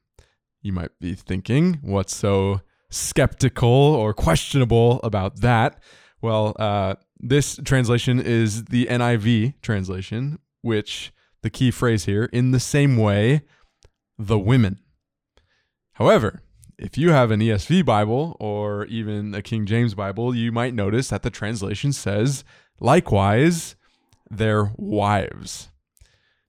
You 0.61 0.73
might 0.73 0.91
be 1.01 1.15
thinking, 1.15 1.81
what's 1.83 2.15
so 2.15 2.61
skeptical 2.93 3.69
or 3.69 4.15
questionable 4.15 5.01
about 5.03 5.41
that. 5.41 5.83
Well, 6.21 6.55
uh, 6.59 6.95
this 7.19 7.59
translation 7.65 8.21
is 8.21 8.67
the 8.67 8.87
NIV 8.87 9.55
translation, 9.63 10.39
which 10.61 11.13
the 11.43 11.51
key 11.51 11.71
phrase 11.71 12.05
here, 12.05 12.25
in 12.33 12.53
the 12.53 12.61
same 12.61 12.97
way, 12.97 13.43
the 14.19 14.39
women. 14.39 14.79
However, 15.95 16.43
if 16.79 16.97
you 16.97 17.11
have 17.11 17.31
an 17.31 17.41
ESV 17.41 17.85
Bible 17.85 18.37
or 18.41 18.87
even 18.87 19.35
a 19.35 19.43
King 19.43 19.67
James 19.67 19.95
Bible, 19.95 20.35
you 20.35 20.53
might 20.53 20.75
notice 20.75 21.09
that 21.09 21.23
the 21.23 21.31
translation 21.31 21.93
says, 21.93 22.45
likewise, 22.81 23.77
their 24.31 24.73
wives. 24.77 25.69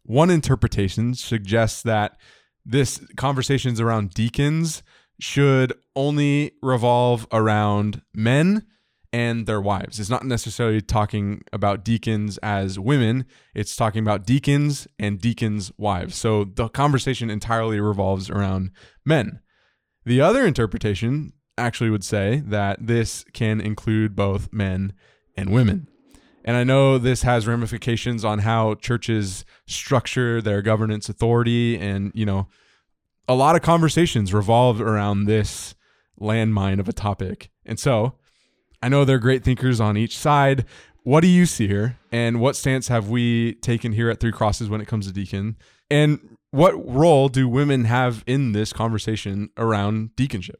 One 0.03 0.29
interpretation 0.29 1.13
suggests 1.13 1.82
that 1.84 2.17
this 2.65 2.99
conversations 3.17 3.79
around 3.79 4.12
deacons 4.12 4.84
should 5.19 5.73
only 5.95 6.51
revolve 6.62 7.27
around 7.32 8.01
men 8.13 8.65
and 9.12 9.45
their 9.45 9.62
wives. 9.62 9.99
It's 9.99 10.10
not 10.10 10.25
necessarily 10.25 10.82
talking 10.82 11.43
about 11.53 11.86
deacons 11.86 12.39
as 12.39 12.79
women, 12.79 13.25
it's 13.53 13.75
talking 13.75 14.01
about 14.01 14.25
deacons 14.25 14.88
and 14.97 15.21
deacons' 15.21 15.71
wives. 15.77 16.15
So 16.15 16.45
the 16.45 16.67
conversation 16.67 17.29
entirely 17.29 17.79
revolves 17.79 18.29
around 18.29 18.71
men. 19.06 19.39
The 20.06 20.19
other 20.19 20.45
interpretation 20.45 21.34
actually 21.58 21.91
would 21.91 22.03
say 22.03 22.41
that 22.47 22.88
this 22.88 23.23
can 23.34 23.62
include 23.62 24.15
both 24.15 24.51
men 24.51 24.93
and 25.38 25.51
women. 25.51 25.88
And 26.43 26.58
I 26.58 26.63
know 26.63 26.97
this 26.97 27.21
has 27.21 27.47
ramifications 27.47 28.25
on 28.25 28.39
how 28.39 28.73
churches 28.75 29.45
structure 29.67 30.41
their 30.41 30.62
governance 30.62 31.08
authority 31.08 31.77
and, 31.77 32.12
you 32.15 32.25
know, 32.25 32.47
a 33.27 33.36
lot 33.36 33.56
of 33.56 33.62
conversations 33.62 34.34
revolve 34.34 34.82
around 34.82 35.25
this 35.25 35.75
landmine 36.19 36.80
of 36.80 36.88
a 36.88 36.93
topic. 36.93 37.49
And 37.65 37.80
so 37.80 38.15
I 38.82 38.89
know 38.89 39.06
they're 39.06 39.19
great 39.19 39.43
thinkers 39.43 39.80
on 39.80 39.97
each 39.97 40.17
side. 40.17 40.65
What 41.04 41.21
do 41.21 41.28
you 41.28 41.45
see 41.45 41.67
here? 41.67 41.97
And 42.12 42.39
what 42.39 42.56
stance 42.56 42.88
have 42.88 43.10
we 43.10 43.56
taken 43.56 43.91
here 43.91 44.10
at 44.10 44.19
Three 44.19 44.32
Crosses 44.32 44.69
when 44.69 44.82
it 44.82 44.88
comes 44.88 45.08
to 45.08 45.13
deacon? 45.13 45.58
And 45.91 46.38
what 46.52 46.73
role 46.73 47.30
do 47.30 47.47
women 47.47 47.86
have 47.86 48.23
in 48.26 48.52
this 48.52 48.71
conversation 48.73 49.49
around 49.58 50.12
deaconship? 50.15 50.56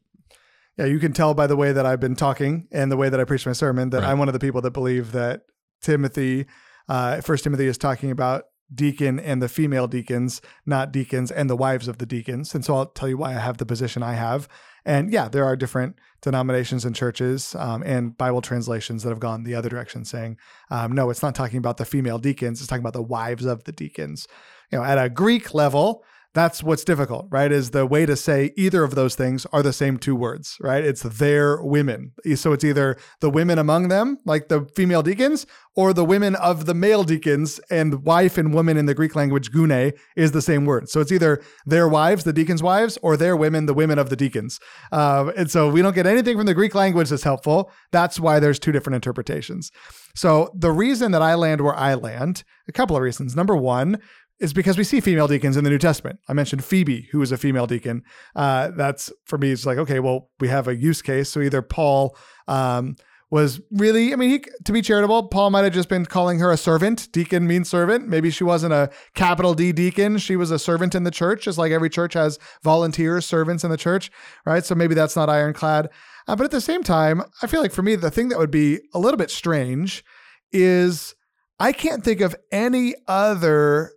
yeah, 0.78 0.86
you 0.86 0.98
can 1.00 1.14
tell 1.14 1.34
by 1.34 1.46
the 1.46 1.56
way 1.56 1.72
that 1.72 1.86
I've 1.86 2.00
been 2.00 2.16
talking 2.16 2.68
and 2.72 2.92
the 2.92 2.98
way 2.98 3.08
that 3.10 3.20
I 3.20 3.26
preach 3.26 3.46
my 3.46 3.52
sermon 3.54 3.92
that 3.92 4.02
Right. 4.02 4.10
I'm 4.10 4.18
one 4.18 4.28
of 4.28 4.34
the 4.34 4.40
people 4.40 4.60
that 4.62 4.72
believe 4.72 5.12
that 5.12 5.44
Timothy, 5.82 6.48
uh, 6.90 7.22
First 7.22 7.44
Timothy 7.44 7.68
is 7.68 7.78
talking 7.78 8.10
about 8.10 8.46
deacon 8.74 9.20
and 9.20 9.42
the 9.42 9.50
female 9.50 9.88
deacons, 9.88 10.42
not 10.66 10.92
deacons 10.92 11.32
and 11.32 11.50
the 11.50 11.56
wives 11.56 11.88
of 11.88 11.98
the 11.98 12.06
deacons. 12.06 12.56
And 12.56 12.64
so 12.64 12.76
I'll 12.76 12.86
tell 12.88 13.10
you 13.10 13.18
why 13.18 13.32
I 13.32 13.40
have 13.40 13.58
the 13.58 13.66
position 13.66 14.04
I 14.04 14.14
have. 14.14 14.48
And 14.86 15.12
yeah, 15.12 15.30
there 15.30 15.46
are 15.46 15.56
different 15.56 15.98
denominations 16.22 16.84
and 16.86 16.96
churches 16.96 17.56
um, 17.56 17.84
and 17.84 18.18
Bible 18.18 18.42
translations 18.42 19.04
that 19.04 19.10
have 19.10 19.20
gone 19.20 19.44
the 19.44 19.56
other 19.56 19.70
direction, 19.70 20.04
saying, 20.06 20.38
um, 20.70 20.92
no, 20.92 21.10
it's 21.10 21.24
not 21.24 21.36
talking 21.36 21.58
about 21.58 21.78
the 21.78 21.86
female 21.86 22.20
deacons; 22.20 22.60
it's 22.60 22.68
talking 22.68 22.82
about 22.82 22.94
the 22.94 23.02
wives 23.02 23.46
of 23.46 23.64
the 23.64 23.72
deacons. 23.72 24.28
You 24.72 24.80
know, 24.80 24.84
at 24.84 24.98
a 24.98 25.10
Greek 25.10 25.54
level, 25.54 26.04
that's 26.34 26.64
what's 26.64 26.84
difficult, 26.84 27.28
right? 27.30 27.52
Is 27.52 27.70
the 27.72 27.86
way 27.86 28.08
to 28.08 28.16
say 28.16 28.54
either 28.58 28.84
of 28.84 28.96
those 28.96 29.16
things 29.16 29.46
are 29.54 29.62
the 29.62 29.74
same 29.74 29.98
two 29.98 30.16
words, 30.16 30.58
right? 30.60 30.84
It's 30.84 31.04
their 31.04 31.62
women. 31.62 32.14
So 32.36 32.54
it's 32.54 32.64
either 32.64 32.98
the 33.20 33.30
women 33.30 33.60
among 33.60 33.90
them, 33.90 34.18
like 34.26 34.48
the 34.48 34.66
female 34.76 35.04
deacons, 35.04 35.46
or 35.76 35.94
the 35.94 36.06
women 36.06 36.36
of 36.36 36.66
the 36.66 36.74
male 36.74 37.04
deacons, 37.04 37.60
and 37.70 38.04
wife 38.04 38.38
and 38.38 38.54
woman 38.54 38.78
in 38.78 38.88
the 38.88 38.96
Greek 38.96 39.16
language, 39.16 39.52
gune, 39.52 39.94
is 40.16 40.32
the 40.32 40.42
same 40.42 40.66
word. 40.66 40.90
So 40.90 41.02
it's 41.02 41.12
either 41.12 41.42
their 41.66 41.88
wives, 41.88 42.24
the 42.24 42.34
deacons' 42.34 42.64
wives, 42.64 42.98
or 43.04 43.16
their 43.16 43.36
women, 43.36 43.68
the 43.68 43.74
women 43.74 44.00
of 44.00 44.10
the 44.10 44.16
deacons. 44.16 44.60
Um, 44.92 45.32
and 45.38 45.52
so 45.52 45.70
we 45.70 45.84
don't 45.84 45.96
get 45.96 46.08
anything 46.08 46.38
from 46.38 46.48
the 46.48 46.54
Greek 46.56 46.74
language 46.74 47.10
that's 47.10 47.24
helpful. 47.24 47.72
That's 47.92 48.20
why 48.20 48.40
there's 48.40 48.60
two 48.60 48.72
different 48.72 48.96
interpretations. 48.96 49.72
So 50.16 50.52
the 50.56 50.72
reason 50.72 51.12
that 51.12 51.22
I 51.22 51.34
land 51.36 51.62
where 51.62 51.76
I 51.76 51.96
land, 51.96 52.44
a 52.68 52.72
couple 52.72 52.96
of 52.96 53.02
reasons. 53.02 53.36
Number 53.36 53.56
one, 53.56 54.00
is 54.44 54.54
because 54.54 54.78
we 54.78 54.84
see 54.84 55.00
female 55.00 55.28
deacons 55.28 55.56
in 55.56 55.64
the 55.64 55.70
New 55.70 55.78
Testament. 55.78 56.20
I 56.28 56.34
mentioned 56.34 56.66
Phoebe, 56.66 57.08
who 57.12 57.20
was 57.20 57.32
a 57.32 57.38
female 57.38 57.66
deacon. 57.66 58.04
Uh, 58.36 58.72
that's 58.76 59.12
for 59.26 59.38
me. 59.38 59.52
It's 59.52 59.66
like 59.66 59.78
okay, 59.78 60.00
well, 60.00 60.30
we 60.42 60.50
have 60.50 60.68
a 60.68 60.76
use 60.76 61.02
case. 61.02 61.30
So 61.30 61.40
either 61.40 61.62
Paul 61.62 62.18
um, 62.50 62.98
was 63.32 63.62
really, 63.72 64.12
I 64.12 64.18
mean, 64.18 64.30
he, 64.30 64.44
to 64.66 64.74
be 64.74 64.82
charitable, 64.82 65.30
Paul 65.30 65.50
might 65.50 65.64
have 65.64 65.74
just 65.74 65.88
been 65.88 66.06
calling 66.06 66.40
her 66.40 66.52
a 66.52 66.58
servant. 66.58 67.10
Deacon 67.14 67.48
means 67.48 67.70
servant. 67.70 68.10
Maybe 68.10 68.30
she 68.30 68.44
wasn't 68.44 68.74
a 68.74 68.92
capital 69.16 69.54
D 69.54 69.72
deacon. 69.72 70.18
She 70.18 70.36
was 70.36 70.52
a 70.52 70.60
servant 70.60 70.94
in 70.94 71.06
the 71.06 71.10
church, 71.10 71.46
just 71.46 71.58
like 71.58 71.72
every 71.72 71.90
church 71.90 72.14
has 72.14 72.38
volunteers, 72.64 73.26
servants 73.26 73.64
in 73.64 73.72
the 73.72 73.78
church, 73.78 74.12
right? 74.46 74.66
So 74.66 74.76
maybe 74.76 74.94
that's 74.94 75.16
not 75.16 75.30
ironclad. 75.30 75.90
Uh, 76.28 76.36
but 76.36 76.44
at 76.44 76.52
the 76.52 76.62
same 76.62 76.84
time, 76.84 77.24
I 77.42 77.48
feel 77.48 77.62
like 77.62 77.72
for 77.72 77.82
me, 77.82 77.96
the 77.96 78.12
thing 78.12 78.28
that 78.28 78.40
would 78.40 78.52
be 78.52 78.82
a 78.94 79.00
little 79.00 79.18
bit 79.18 79.32
strange 79.32 80.04
is 80.52 81.16
I 81.60 81.72
can't 81.72 82.04
think 82.04 82.20
of 82.20 82.36
any 82.52 82.94
other 83.08 83.94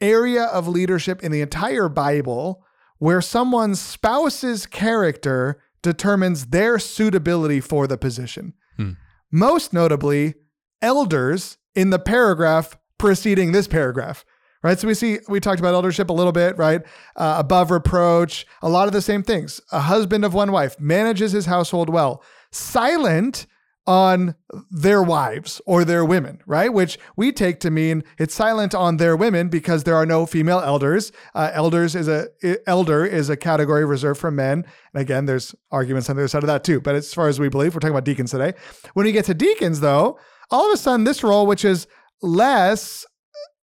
area 0.00 0.44
of 0.44 0.68
leadership 0.68 1.22
in 1.22 1.32
the 1.32 1.40
entire 1.40 1.88
Bible 1.88 2.64
where 2.98 3.20
someone's 3.20 3.80
spouse's 3.80 4.66
character 4.66 5.62
determines 5.82 6.46
their 6.46 6.78
suitability 6.78 7.60
for 7.60 7.86
the 7.86 7.98
position. 7.98 8.54
Hmm. 8.76 8.92
Most 9.30 9.72
notably, 9.72 10.34
elders 10.80 11.58
in 11.74 11.90
the 11.90 11.98
paragraph 11.98 12.76
preceding 12.98 13.52
this 13.52 13.68
paragraph. 13.68 14.24
Right. 14.62 14.78
So 14.78 14.88
we 14.88 14.94
see, 14.94 15.18
we 15.28 15.38
talked 15.38 15.60
about 15.60 15.74
eldership 15.74 16.10
a 16.10 16.12
little 16.12 16.32
bit, 16.32 16.58
right? 16.58 16.82
Uh, 17.14 17.36
above 17.38 17.70
reproach, 17.70 18.46
a 18.62 18.68
lot 18.68 18.88
of 18.88 18.92
the 18.92 19.02
same 19.02 19.22
things. 19.22 19.60
A 19.70 19.80
husband 19.80 20.24
of 20.24 20.34
one 20.34 20.50
wife 20.50 20.80
manages 20.80 21.30
his 21.30 21.46
household 21.46 21.88
well, 21.88 22.24
silent 22.50 23.46
on 23.86 24.34
their 24.70 25.02
wives 25.02 25.60
or 25.64 25.84
their 25.84 26.04
women, 26.04 26.40
right? 26.46 26.72
Which 26.72 26.98
we 27.16 27.30
take 27.30 27.60
to 27.60 27.70
mean 27.70 28.02
it's 28.18 28.34
silent 28.34 28.74
on 28.74 28.96
their 28.96 29.16
women 29.16 29.48
because 29.48 29.84
there 29.84 29.94
are 29.94 30.06
no 30.06 30.26
female 30.26 30.58
elders. 30.58 31.12
Uh, 31.34 31.50
elders 31.52 31.94
is 31.94 32.08
a 32.08 32.28
elder 32.68 33.04
is 33.04 33.30
a 33.30 33.36
category 33.36 33.84
reserved 33.84 34.20
for 34.20 34.30
men. 34.30 34.64
And 34.92 35.00
again, 35.00 35.26
there's 35.26 35.54
arguments 35.70 36.10
on 36.10 36.16
the 36.16 36.22
other 36.22 36.28
side 36.28 36.42
of 36.42 36.48
that 36.48 36.64
too. 36.64 36.80
But 36.80 36.96
as 36.96 37.14
far 37.14 37.28
as 37.28 37.38
we 37.38 37.48
believe, 37.48 37.74
we're 37.74 37.80
talking 37.80 37.94
about 37.94 38.04
deacons 38.04 38.32
today. 38.32 38.54
When 38.94 39.06
we 39.06 39.12
get 39.12 39.26
to 39.26 39.34
deacons, 39.34 39.80
though, 39.80 40.18
all 40.50 40.66
of 40.66 40.74
a 40.74 40.76
sudden 40.76 41.04
this 41.04 41.22
role, 41.22 41.46
which 41.46 41.64
is 41.64 41.86
less 42.22 43.06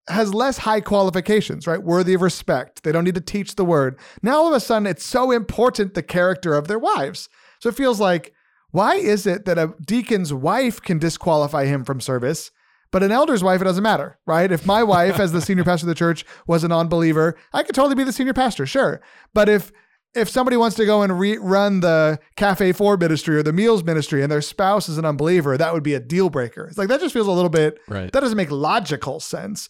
has 0.08 0.32
less 0.32 0.58
high 0.58 0.80
qualifications, 0.80 1.66
right? 1.66 1.82
Worthy 1.82 2.14
of 2.14 2.22
respect. 2.22 2.82
They 2.82 2.92
don't 2.92 3.04
need 3.04 3.14
to 3.14 3.20
teach 3.20 3.54
the 3.54 3.64
word. 3.64 3.98
Now 4.22 4.38
all 4.38 4.48
of 4.48 4.54
a 4.54 4.60
sudden 4.60 4.86
it's 4.86 5.04
so 5.04 5.30
important 5.30 5.94
the 5.94 6.02
character 6.02 6.54
of 6.54 6.66
their 6.66 6.78
wives. 6.78 7.28
So 7.60 7.68
it 7.68 7.74
feels 7.74 8.00
like 8.00 8.32
why 8.70 8.94
is 8.96 9.26
it 9.26 9.44
that 9.46 9.58
a 9.58 9.74
deacon's 9.84 10.32
wife 10.32 10.80
can 10.80 10.98
disqualify 10.98 11.64
him 11.66 11.84
from 11.84 12.00
service, 12.00 12.50
but 12.90 13.02
an 13.02 13.12
elder's 13.12 13.42
wife, 13.42 13.60
it 13.60 13.64
doesn't 13.64 13.82
matter, 13.82 14.18
right? 14.26 14.50
If 14.50 14.64
my 14.66 14.82
wife, 14.82 15.18
as 15.20 15.32
the 15.32 15.40
senior 15.42 15.64
pastor 15.64 15.84
of 15.84 15.88
the 15.88 15.94
church, 15.94 16.24
was 16.46 16.64
a 16.64 16.68
non-believer, 16.68 17.36
I 17.52 17.62
could 17.62 17.74
totally 17.74 17.94
be 17.94 18.04
the 18.04 18.12
senior 18.12 18.32
pastor, 18.34 18.66
sure. 18.66 19.00
But 19.34 19.48
if 19.48 19.72
if 20.14 20.28
somebody 20.30 20.56
wants 20.56 20.74
to 20.76 20.86
go 20.86 21.02
and 21.02 21.20
re- 21.20 21.36
run 21.36 21.80
the 21.80 22.18
Cafe 22.34 22.72
Four 22.72 22.96
ministry 22.96 23.36
or 23.36 23.42
the 23.42 23.52
Meals 23.52 23.84
ministry 23.84 24.22
and 24.22 24.32
their 24.32 24.40
spouse 24.40 24.88
is 24.88 24.96
an 24.96 25.04
unbeliever, 25.04 25.58
that 25.58 25.74
would 25.74 25.82
be 25.82 25.92
a 25.92 26.00
deal 26.00 26.30
breaker. 26.30 26.64
It's 26.66 26.78
like 26.78 26.88
that 26.88 27.00
just 27.00 27.12
feels 27.12 27.26
a 27.26 27.30
little 27.32 27.50
bit 27.50 27.78
Right. 27.88 28.10
that 28.10 28.20
doesn't 28.20 28.36
make 28.36 28.50
logical 28.50 29.20
sense. 29.20 29.68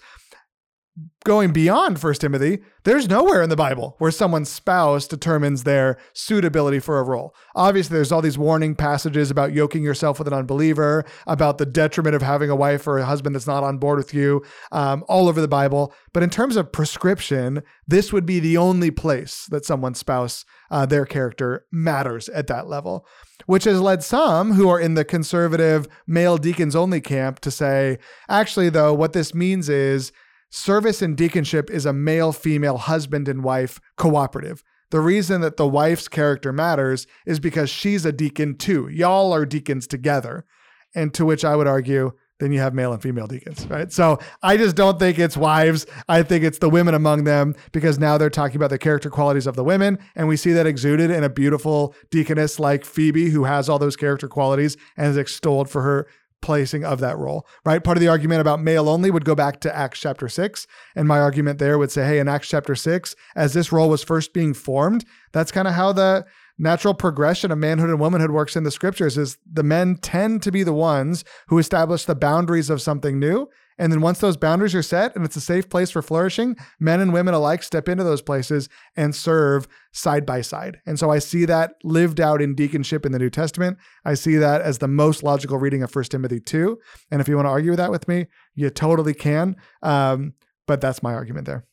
Going 1.24 1.52
beyond 1.52 2.00
First 2.00 2.22
Timothy, 2.22 2.60
there's 2.84 3.08
nowhere 3.08 3.42
in 3.42 3.50
the 3.50 3.56
Bible 3.56 3.96
where 3.98 4.10
someone's 4.10 4.48
spouse 4.48 5.06
determines 5.06 5.64
their 5.64 5.98
suitability 6.14 6.78
for 6.78 6.98
a 6.98 7.02
role. 7.02 7.34
Obviously, 7.54 7.94
there's 7.94 8.10
all 8.10 8.22
these 8.22 8.38
warning 8.38 8.74
passages 8.74 9.30
about 9.30 9.52
yoking 9.52 9.82
yourself 9.82 10.18
with 10.18 10.26
an 10.26 10.34
unbeliever, 10.34 11.04
about 11.26 11.58
the 11.58 11.66
detriment 11.66 12.16
of 12.16 12.22
having 12.22 12.48
a 12.48 12.56
wife 12.56 12.86
or 12.86 12.98
a 12.98 13.04
husband 13.04 13.34
that's 13.34 13.46
not 13.46 13.62
on 13.62 13.78
board 13.78 13.98
with 13.98 14.14
you, 14.14 14.42
um, 14.72 15.04
all 15.08 15.28
over 15.28 15.40
the 15.40 15.48
Bible. 15.48 15.92
But 16.14 16.22
in 16.22 16.30
terms 16.30 16.56
of 16.56 16.72
prescription, 16.72 17.62
this 17.86 18.12
would 18.12 18.24
be 18.24 18.40
the 18.40 18.56
only 18.56 18.90
place 18.90 19.46
that 19.50 19.66
someone's 19.66 19.98
spouse, 19.98 20.46
uh, 20.70 20.86
their 20.86 21.04
character, 21.04 21.66
matters 21.70 22.28
at 22.30 22.46
that 22.46 22.68
level 22.68 23.06
which 23.46 23.64
has 23.64 23.80
led 23.80 24.02
some 24.02 24.52
who 24.52 24.68
are 24.68 24.80
in 24.80 24.92
the 24.92 25.04
conservative 25.04 25.88
male 26.06 26.36
deacons 26.36 26.76
only 26.76 27.00
camp 27.00 27.40
to 27.40 27.50
say, 27.50 27.96
actually, 28.28 28.68
though, 28.68 28.92
what 28.92 29.14
this 29.14 29.34
means 29.34 29.70
is 29.70 30.12
service 30.50 31.02
and 31.02 31.16
deaconship 31.16 31.70
is 31.70 31.86
a 31.86 31.92
male 31.92 32.32
female 32.32 32.78
husband 32.78 33.28
and 33.28 33.44
wife 33.44 33.80
cooperative. 33.96 34.62
The 34.90 35.00
reason 35.00 35.42
that 35.42 35.58
the 35.58 35.68
wife's 35.68 36.08
character 36.08 36.52
matters 36.52 37.06
is 37.26 37.40
because 37.40 37.68
she's 37.68 38.06
a 38.06 38.12
deacon 38.12 38.56
too. 38.56 38.88
Y'all 38.88 39.34
are 39.34 39.44
deacons 39.44 39.86
together. 39.86 40.46
And 40.94 41.12
to 41.14 41.26
which 41.26 41.44
I 41.44 41.54
would 41.54 41.66
argue, 41.66 42.12
then 42.40 42.52
you 42.52 42.60
have 42.60 42.72
male 42.72 42.92
and 42.92 43.02
female 43.02 43.26
deacons, 43.26 43.66
right? 43.66 43.92
So 43.92 44.18
I 44.42 44.56
just 44.56 44.76
don't 44.76 44.98
think 44.98 45.18
it's 45.18 45.36
wives. 45.36 45.86
I 46.08 46.22
think 46.22 46.44
it's 46.44 46.58
the 46.58 46.70
women 46.70 46.94
among 46.94 47.24
them 47.24 47.54
because 47.72 47.98
now 47.98 48.16
they're 48.16 48.30
talking 48.30 48.56
about 48.56 48.70
the 48.70 48.78
character 48.78 49.10
qualities 49.10 49.46
of 49.46 49.56
the 49.56 49.64
women. 49.64 49.98
And 50.14 50.28
we 50.28 50.36
see 50.36 50.52
that 50.52 50.66
exuded 50.66 51.10
in 51.10 51.24
a 51.24 51.28
beautiful 51.28 51.94
deaconess 52.10 52.60
like 52.60 52.84
Phoebe, 52.84 53.30
who 53.30 53.44
has 53.44 53.68
all 53.68 53.78
those 53.78 53.96
character 53.96 54.28
qualities 54.28 54.76
and 54.96 55.08
is 55.08 55.16
extolled 55.16 55.68
for 55.68 55.82
her 55.82 56.06
placing 56.40 56.84
of 56.84 57.00
that 57.00 57.18
role, 57.18 57.46
right? 57.64 57.82
Part 57.82 57.96
of 57.96 58.00
the 58.00 58.08
argument 58.08 58.40
about 58.40 58.60
male 58.60 58.88
only 58.88 59.10
would 59.10 59.24
go 59.24 59.34
back 59.34 59.60
to 59.60 59.76
Acts 59.76 60.00
chapter 60.00 60.28
six. 60.28 60.66
And 60.94 61.08
my 61.08 61.18
argument 61.18 61.58
there 61.58 61.78
would 61.78 61.90
say, 61.90 62.06
hey, 62.06 62.18
in 62.18 62.28
Acts 62.28 62.48
chapter 62.48 62.74
six, 62.74 63.14
as 63.34 63.54
this 63.54 63.72
role 63.72 63.88
was 63.88 64.02
first 64.02 64.32
being 64.32 64.54
formed, 64.54 65.04
that's 65.32 65.52
kind 65.52 65.68
of 65.68 65.74
how 65.74 65.92
the 65.92 66.24
natural 66.58 66.94
progression 66.94 67.50
of 67.52 67.58
manhood 67.58 67.90
and 67.90 68.00
womanhood 68.00 68.30
works 68.32 68.56
in 68.56 68.64
the 68.64 68.70
scriptures 68.70 69.16
is 69.16 69.38
the 69.50 69.62
men 69.62 69.96
tend 69.96 70.42
to 70.42 70.50
be 70.50 70.62
the 70.62 70.72
ones 70.72 71.24
who 71.48 71.58
establish 71.58 72.04
the 72.04 72.14
boundaries 72.14 72.70
of 72.70 72.82
something 72.82 73.18
new 73.18 73.48
and 73.78 73.92
then 73.92 74.00
once 74.00 74.18
those 74.18 74.36
boundaries 74.36 74.74
are 74.74 74.82
set 74.82 75.14
and 75.14 75.24
it's 75.24 75.36
a 75.36 75.40
safe 75.40 75.68
place 75.68 75.90
for 75.90 76.02
flourishing 76.02 76.56
men 76.80 77.00
and 77.00 77.12
women 77.12 77.34
alike 77.34 77.62
step 77.62 77.88
into 77.88 78.04
those 78.04 78.22
places 78.22 78.68
and 78.96 79.14
serve 79.14 79.68
side 79.92 80.26
by 80.26 80.40
side. 80.40 80.78
And 80.86 80.98
so 80.98 81.10
i 81.10 81.18
see 81.18 81.44
that 81.44 81.74
lived 81.84 82.20
out 82.20 82.42
in 82.42 82.54
deaconship 82.54 83.06
in 83.06 83.12
the 83.12 83.18
new 83.18 83.30
testament. 83.30 83.78
I 84.04 84.14
see 84.14 84.36
that 84.36 84.60
as 84.62 84.78
the 84.78 84.88
most 84.88 85.22
logical 85.22 85.58
reading 85.58 85.82
of 85.82 85.94
1 85.94 86.04
timothy 86.04 86.40
2 86.40 86.78
and 87.10 87.20
if 87.20 87.28
you 87.28 87.36
want 87.36 87.46
to 87.46 87.50
argue 87.50 87.76
that 87.76 87.90
with 87.90 88.08
me 88.08 88.26
you 88.54 88.70
totally 88.70 89.14
can 89.14 89.56
um, 89.82 90.34
but 90.66 90.80
that's 90.80 91.02
my 91.02 91.14
argument 91.14 91.46
there. 91.46 91.64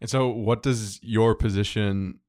And 0.00 0.08
so, 0.08 0.28
what 0.28 0.62
does 0.62 1.00
your 1.02 1.34
position 1.34 2.20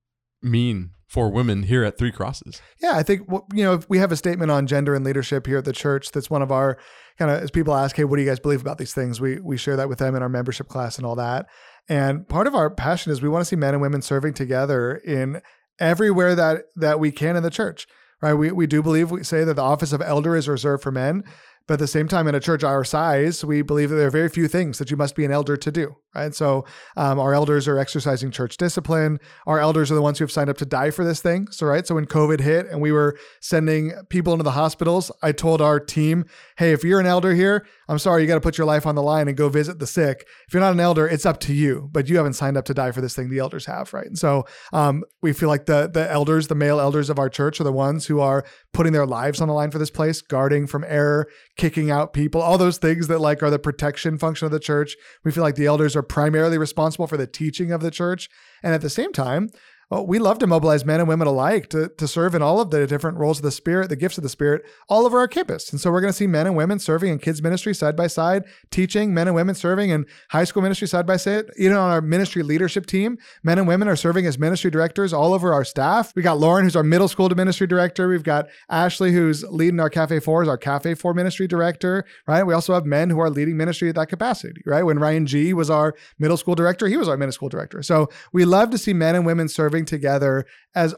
mean 0.41 0.91
for 1.07 1.31
women 1.31 1.63
here 1.63 1.83
at 1.83 1.97
Three 1.97 2.11
Crosses? 2.11 2.61
Yeah, 2.81 2.95
I 2.95 3.03
think 3.03 3.21
you 3.53 3.63
know 3.63 3.73
if 3.73 3.89
we 3.89 3.97
have 3.97 4.11
a 4.11 4.17
statement 4.17 4.51
on 4.51 4.67
gender 4.67 4.93
and 4.93 5.05
leadership 5.05 5.47
here 5.47 5.57
at 5.57 5.65
the 5.65 5.73
church. 5.73 6.11
That's 6.11 6.29
one 6.29 6.41
of 6.41 6.51
our 6.51 6.77
kind 7.17 7.31
of 7.31 7.41
as 7.41 7.51
people 7.51 7.73
ask, 7.73 7.95
"Hey, 7.95 8.03
what 8.03 8.17
do 8.17 8.23
you 8.23 8.29
guys 8.29 8.39
believe 8.39 8.61
about 8.61 8.77
these 8.77 8.93
things?" 8.93 9.21
We 9.21 9.39
we 9.39 9.57
share 9.57 9.75
that 9.77 9.89
with 9.89 9.99
them 9.99 10.15
in 10.15 10.21
our 10.21 10.29
membership 10.29 10.67
class 10.67 10.97
and 10.97 11.05
all 11.05 11.15
that. 11.15 11.47
And 11.89 12.27
part 12.27 12.47
of 12.47 12.55
our 12.55 12.69
passion 12.69 13.11
is 13.11 13.21
we 13.21 13.29
want 13.29 13.41
to 13.41 13.45
see 13.45 13.55
men 13.55 13.73
and 13.73 13.81
women 13.81 14.01
serving 14.01 14.33
together 14.33 14.95
in 14.95 15.41
everywhere 15.79 16.35
that 16.35 16.63
that 16.75 16.99
we 16.99 17.11
can 17.11 17.35
in 17.35 17.43
the 17.43 17.49
church. 17.49 17.87
Right? 18.21 18.33
We 18.33 18.51
we 18.51 18.67
do 18.67 18.81
believe 18.81 19.11
we 19.11 19.23
say 19.23 19.43
that 19.43 19.55
the 19.55 19.61
office 19.61 19.93
of 19.93 20.01
elder 20.01 20.35
is 20.35 20.47
reserved 20.47 20.83
for 20.83 20.91
men. 20.91 21.23
But 21.67 21.75
at 21.75 21.79
the 21.79 21.87
same 21.87 22.07
time, 22.07 22.27
in 22.27 22.35
a 22.35 22.39
church 22.39 22.63
our 22.63 22.85
size, 22.85 23.43
we 23.43 23.61
believe 23.61 23.89
that 23.89 23.97
there 23.97 24.07
are 24.07 24.11
very 24.11 24.29
few 24.29 24.47
things 24.47 24.77
that 24.77 24.89
you 24.89 24.95
must 24.95 25.15
be 25.15 25.25
an 25.25 25.31
elder 25.31 25.57
to 25.57 25.69
do, 25.69 25.95
right? 26.17 26.35
So 26.35 26.65
um, 26.95 27.19
our 27.19 27.33
elders 27.33 27.67
are 27.67 27.77
exercising 27.77 28.31
church 28.31 28.57
discipline. 28.57 29.19
Our 29.45 29.59
elders 29.59 29.91
are 29.91 29.95
the 29.95 30.01
ones 30.01 30.17
who 30.17 30.23
have 30.23 30.31
signed 30.31 30.49
up 30.49 30.57
to 30.57 30.65
die 30.65 30.91
for 30.91 31.05
this 31.05 31.21
thing. 31.21 31.47
So 31.51 31.65
right, 31.67 31.85
so 31.85 31.95
when 31.95 32.05
COVID 32.05 32.39
hit 32.39 32.65
and 32.67 32.81
we 32.81 32.91
were 32.91 33.17
sending 33.41 33.93
people 34.09 34.33
into 34.33 34.43
the 34.43 34.51
hospitals, 34.51 35.11
I 35.21 35.31
told 35.31 35.61
our 35.61 35.79
team, 35.79 36.25
hey, 36.57 36.71
if 36.71 36.83
you're 36.83 36.99
an 36.99 37.05
elder 37.05 37.33
here, 37.33 37.65
I'm 37.87 37.99
sorry, 37.99 38.21
you 38.21 38.27
got 38.27 38.35
to 38.35 38.41
put 38.41 38.57
your 38.57 38.67
life 38.67 38.85
on 38.85 38.95
the 38.95 39.03
line 39.03 39.27
and 39.27 39.37
go 39.37 39.47
visit 39.47 39.79
the 39.79 39.87
sick. 39.87 40.27
If 40.47 40.53
you're 40.53 40.61
not 40.61 40.73
an 40.73 40.79
elder, 40.79 41.07
it's 41.07 41.25
up 41.25 41.39
to 41.41 41.53
you, 41.53 41.89
but 41.91 42.09
you 42.09 42.17
haven't 42.17 42.33
signed 42.33 42.57
up 42.57 42.65
to 42.65 42.73
die 42.73 42.91
for 42.91 43.01
this 43.01 43.15
thing. 43.15 43.29
The 43.29 43.39
elders 43.39 43.65
have, 43.65 43.93
right? 43.93 44.07
And 44.07 44.17
so 44.17 44.45
um, 44.73 45.03
we 45.21 45.33
feel 45.33 45.47
like 45.47 45.65
the 45.67 45.89
the 45.91 46.09
elders, 46.11 46.47
the 46.47 46.55
male 46.55 46.79
elders 46.79 47.09
of 47.09 47.19
our 47.19 47.29
church, 47.29 47.61
are 47.61 47.63
the 47.63 47.71
ones 47.71 48.07
who 48.07 48.19
are 48.19 48.45
putting 48.73 48.93
their 48.93 49.05
lives 49.05 49.39
on 49.39 49.47
the 49.47 49.53
line 49.53 49.71
for 49.71 49.79
this 49.79 49.89
place, 49.89 50.21
guarding 50.21 50.67
from 50.67 50.83
error, 50.87 51.27
kicking 51.57 51.89
out 51.89 52.13
people, 52.13 52.41
all 52.41 52.57
those 52.57 52.77
things 52.77 53.07
that 53.07 53.19
like 53.19 53.41
are 53.41 53.49
the 53.49 53.59
protection 53.59 54.17
function 54.17 54.45
of 54.45 54.51
the 54.51 54.59
church. 54.59 54.95
We 55.23 55.31
feel 55.31 55.43
like 55.43 55.55
the 55.55 55.65
elders 55.65 55.95
are 55.95 56.03
primarily 56.07 56.57
responsible 56.57 57.07
for 57.07 57.17
the 57.17 57.27
teaching 57.27 57.71
of 57.71 57.81
the 57.81 57.91
church, 57.91 58.29
and 58.63 58.73
at 58.73 58.81
the 58.81 58.89
same 58.89 59.13
time, 59.13 59.49
well, 59.89 60.05
we 60.05 60.19
love 60.19 60.37
to 60.39 60.47
mobilize 60.47 60.83
men 60.83 60.99
and 60.99 61.07
women 61.07 61.27
alike 61.27 61.69
to, 61.69 61.87
to 61.87 62.07
serve 62.09 62.35
in 62.35 62.41
all 62.41 62.59
of 62.59 62.71
the 62.71 62.85
different 62.85 63.17
roles 63.17 63.39
of 63.39 63.43
the 63.43 63.51
Spirit, 63.51 63.87
the 63.87 63.95
gifts 63.95 64.17
of 64.17 64.23
the 64.23 64.29
Spirit, 64.29 64.65
all 64.89 65.05
over 65.05 65.17
our 65.17 65.29
campus. 65.29 65.71
And 65.71 65.79
so 65.79 65.91
we're 65.91 66.01
going 66.01 66.11
to 66.11 66.17
see 66.17 66.27
men 66.27 66.45
and 66.45 66.57
women 66.57 66.77
serving 66.77 67.09
in 67.09 67.19
kids' 67.19 67.41
ministry 67.41 67.73
side 67.73 67.95
by 67.95 68.07
side, 68.07 68.43
teaching, 68.69 69.13
men 69.13 69.27
and 69.27 69.35
women 69.35 69.55
serving 69.55 69.89
in 69.89 70.05
high 70.31 70.43
school 70.43 70.61
ministry 70.61 70.89
side 70.89 71.07
by 71.07 71.15
side. 71.15 71.45
Even 71.57 71.77
on 71.77 71.89
our 71.89 72.01
ministry 72.01 72.43
leadership 72.43 72.85
team, 72.85 73.17
men 73.43 73.57
and 73.57 73.67
women 73.67 73.87
are 73.87 73.95
serving 73.95 74.25
as 74.25 74.37
ministry 74.37 74.69
directors 74.69 75.13
all 75.13 75.33
over 75.33 75.53
our 75.53 75.63
staff. 75.63 76.11
We 76.15 76.21
got 76.21 76.37
Lauren, 76.37 76.65
who's 76.65 76.75
our 76.75 76.83
middle 76.83 77.07
school 77.07 77.29
ministry 77.29 77.67
director. 77.67 78.09
We've 78.09 78.23
got 78.23 78.47
Ashley, 78.69 79.13
who's 79.13 79.43
leading 79.45 79.79
our 79.79 79.89
Cafe 79.89 80.19
4 80.19 80.41
as 80.41 80.47
our 80.49 80.57
Cafe 80.57 80.95
4 80.95 81.13
ministry 81.13 81.47
director, 81.47 82.03
right? 82.25 82.43
We 82.43 82.53
also 82.53 82.73
have 82.73 82.85
men 82.85 83.09
who 83.09 83.19
are 83.19 83.29
leading 83.29 83.55
ministry 83.55 83.87
at 83.87 83.95
that 83.95 84.09
capacity, 84.09 84.61
right? 84.65 84.83
When 84.83 84.99
Ryan 84.99 85.25
G 85.25 85.53
was 85.53 85.69
our 85.69 85.95
middle 86.19 86.35
school 86.35 86.55
director, 86.55 86.87
he 86.87 86.97
was 86.97 87.07
our 87.07 87.15
middle 87.15 87.31
school 87.31 87.49
director. 87.49 87.81
So 87.83 88.09
we 88.33 88.43
love 88.43 88.69
to 88.71 88.77
see 88.77 88.93
men 88.93 89.15
and 89.15 89.25
women 89.25 89.47
serving 89.47 89.76
together 89.85 90.45
as 90.75 90.95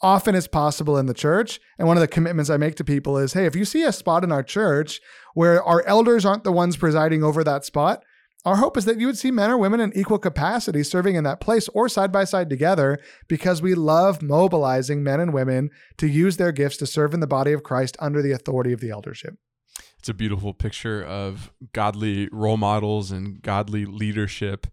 often 0.00 0.34
as 0.34 0.46
possible 0.46 0.96
in 0.96 1.06
the 1.06 1.14
church. 1.14 1.60
And 1.78 1.88
one 1.88 1.96
of 1.96 2.00
the 2.00 2.08
commitments 2.08 2.50
I 2.50 2.56
make 2.56 2.76
to 2.76 2.84
people 2.84 3.18
is 3.18 3.32
hey, 3.32 3.46
if 3.46 3.56
you 3.56 3.64
see 3.64 3.82
a 3.82 3.92
spot 3.92 4.24
in 4.24 4.32
our 4.32 4.42
church 4.42 5.00
where 5.34 5.62
our 5.62 5.84
elders 5.86 6.24
aren't 6.24 6.44
the 6.44 6.52
ones 6.52 6.76
presiding 6.76 7.24
over 7.24 7.42
that 7.44 7.64
spot, 7.64 8.02
our 8.44 8.56
hope 8.56 8.76
is 8.76 8.84
that 8.84 9.00
you 9.00 9.06
would 9.06 9.18
see 9.18 9.30
men 9.30 9.50
or 9.50 9.58
women 9.58 9.80
in 9.80 9.96
equal 9.96 10.18
capacity 10.18 10.84
serving 10.84 11.16
in 11.16 11.24
that 11.24 11.40
place 11.40 11.68
or 11.68 11.88
side 11.88 12.12
by 12.12 12.24
side 12.24 12.48
together 12.48 12.98
because 13.26 13.60
we 13.60 13.74
love 13.74 14.22
mobilizing 14.22 15.02
men 15.02 15.18
and 15.20 15.34
women 15.34 15.70
to 15.96 16.06
use 16.06 16.36
their 16.36 16.52
gifts 16.52 16.76
to 16.78 16.86
serve 16.86 17.12
in 17.12 17.20
the 17.20 17.26
body 17.26 17.52
of 17.52 17.64
Christ 17.64 17.96
under 17.98 18.22
the 18.22 18.32
authority 18.32 18.72
of 18.72 18.80
the 18.80 18.90
eldership. 18.90 19.34
It's 19.98 20.08
a 20.08 20.14
beautiful 20.14 20.54
picture 20.54 21.02
of 21.02 21.52
godly 21.72 22.28
role 22.30 22.56
models 22.56 23.10
and 23.10 23.42
godly 23.42 23.84
leadership 23.84 24.68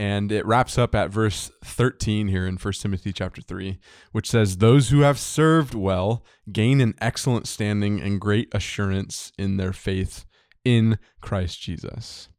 and 0.00 0.32
it 0.32 0.46
wraps 0.46 0.78
up 0.78 0.94
at 0.94 1.10
verse 1.10 1.50
13 1.62 2.28
here 2.28 2.46
in 2.46 2.56
1 2.56 2.72
Timothy 2.72 3.12
chapter 3.12 3.42
3, 3.42 3.78
which 4.12 4.30
says, 4.30 4.56
Those 4.56 4.88
who 4.88 5.00
have 5.00 5.18
served 5.18 5.74
well 5.74 6.24
gain 6.50 6.80
an 6.80 6.94
excellent 7.02 7.46
standing 7.46 8.00
and 8.00 8.18
great 8.18 8.48
assurance 8.54 9.30
in 9.36 9.58
their 9.58 9.74
faith 9.74 10.24
in 10.64 10.98
Christ 11.20 11.60
Jesus. 11.60 12.30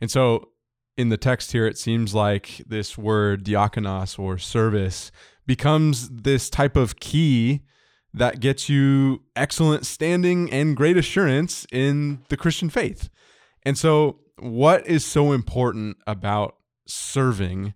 And 0.00 0.10
so 0.10 0.52
in 0.96 1.10
the 1.10 1.18
text 1.18 1.52
here, 1.52 1.66
it 1.66 1.76
seems 1.76 2.14
like 2.14 2.62
this 2.66 2.96
word 2.96 3.44
diakonos 3.44 4.18
or 4.18 4.38
service 4.38 5.12
becomes 5.46 6.08
this 6.08 6.48
type 6.48 6.76
of 6.76 6.98
key 6.98 7.60
that 8.14 8.40
gets 8.40 8.70
you 8.70 9.22
excellent 9.36 9.84
standing 9.84 10.50
and 10.50 10.78
great 10.78 10.96
assurance 10.96 11.66
in 11.70 12.24
the 12.30 12.38
Christian 12.38 12.70
faith. 12.70 13.10
And 13.64 13.76
so, 13.76 14.20
what 14.38 14.86
is 14.86 15.04
so 15.04 15.32
important 15.32 15.98
about 16.06 16.56
serving 16.86 17.74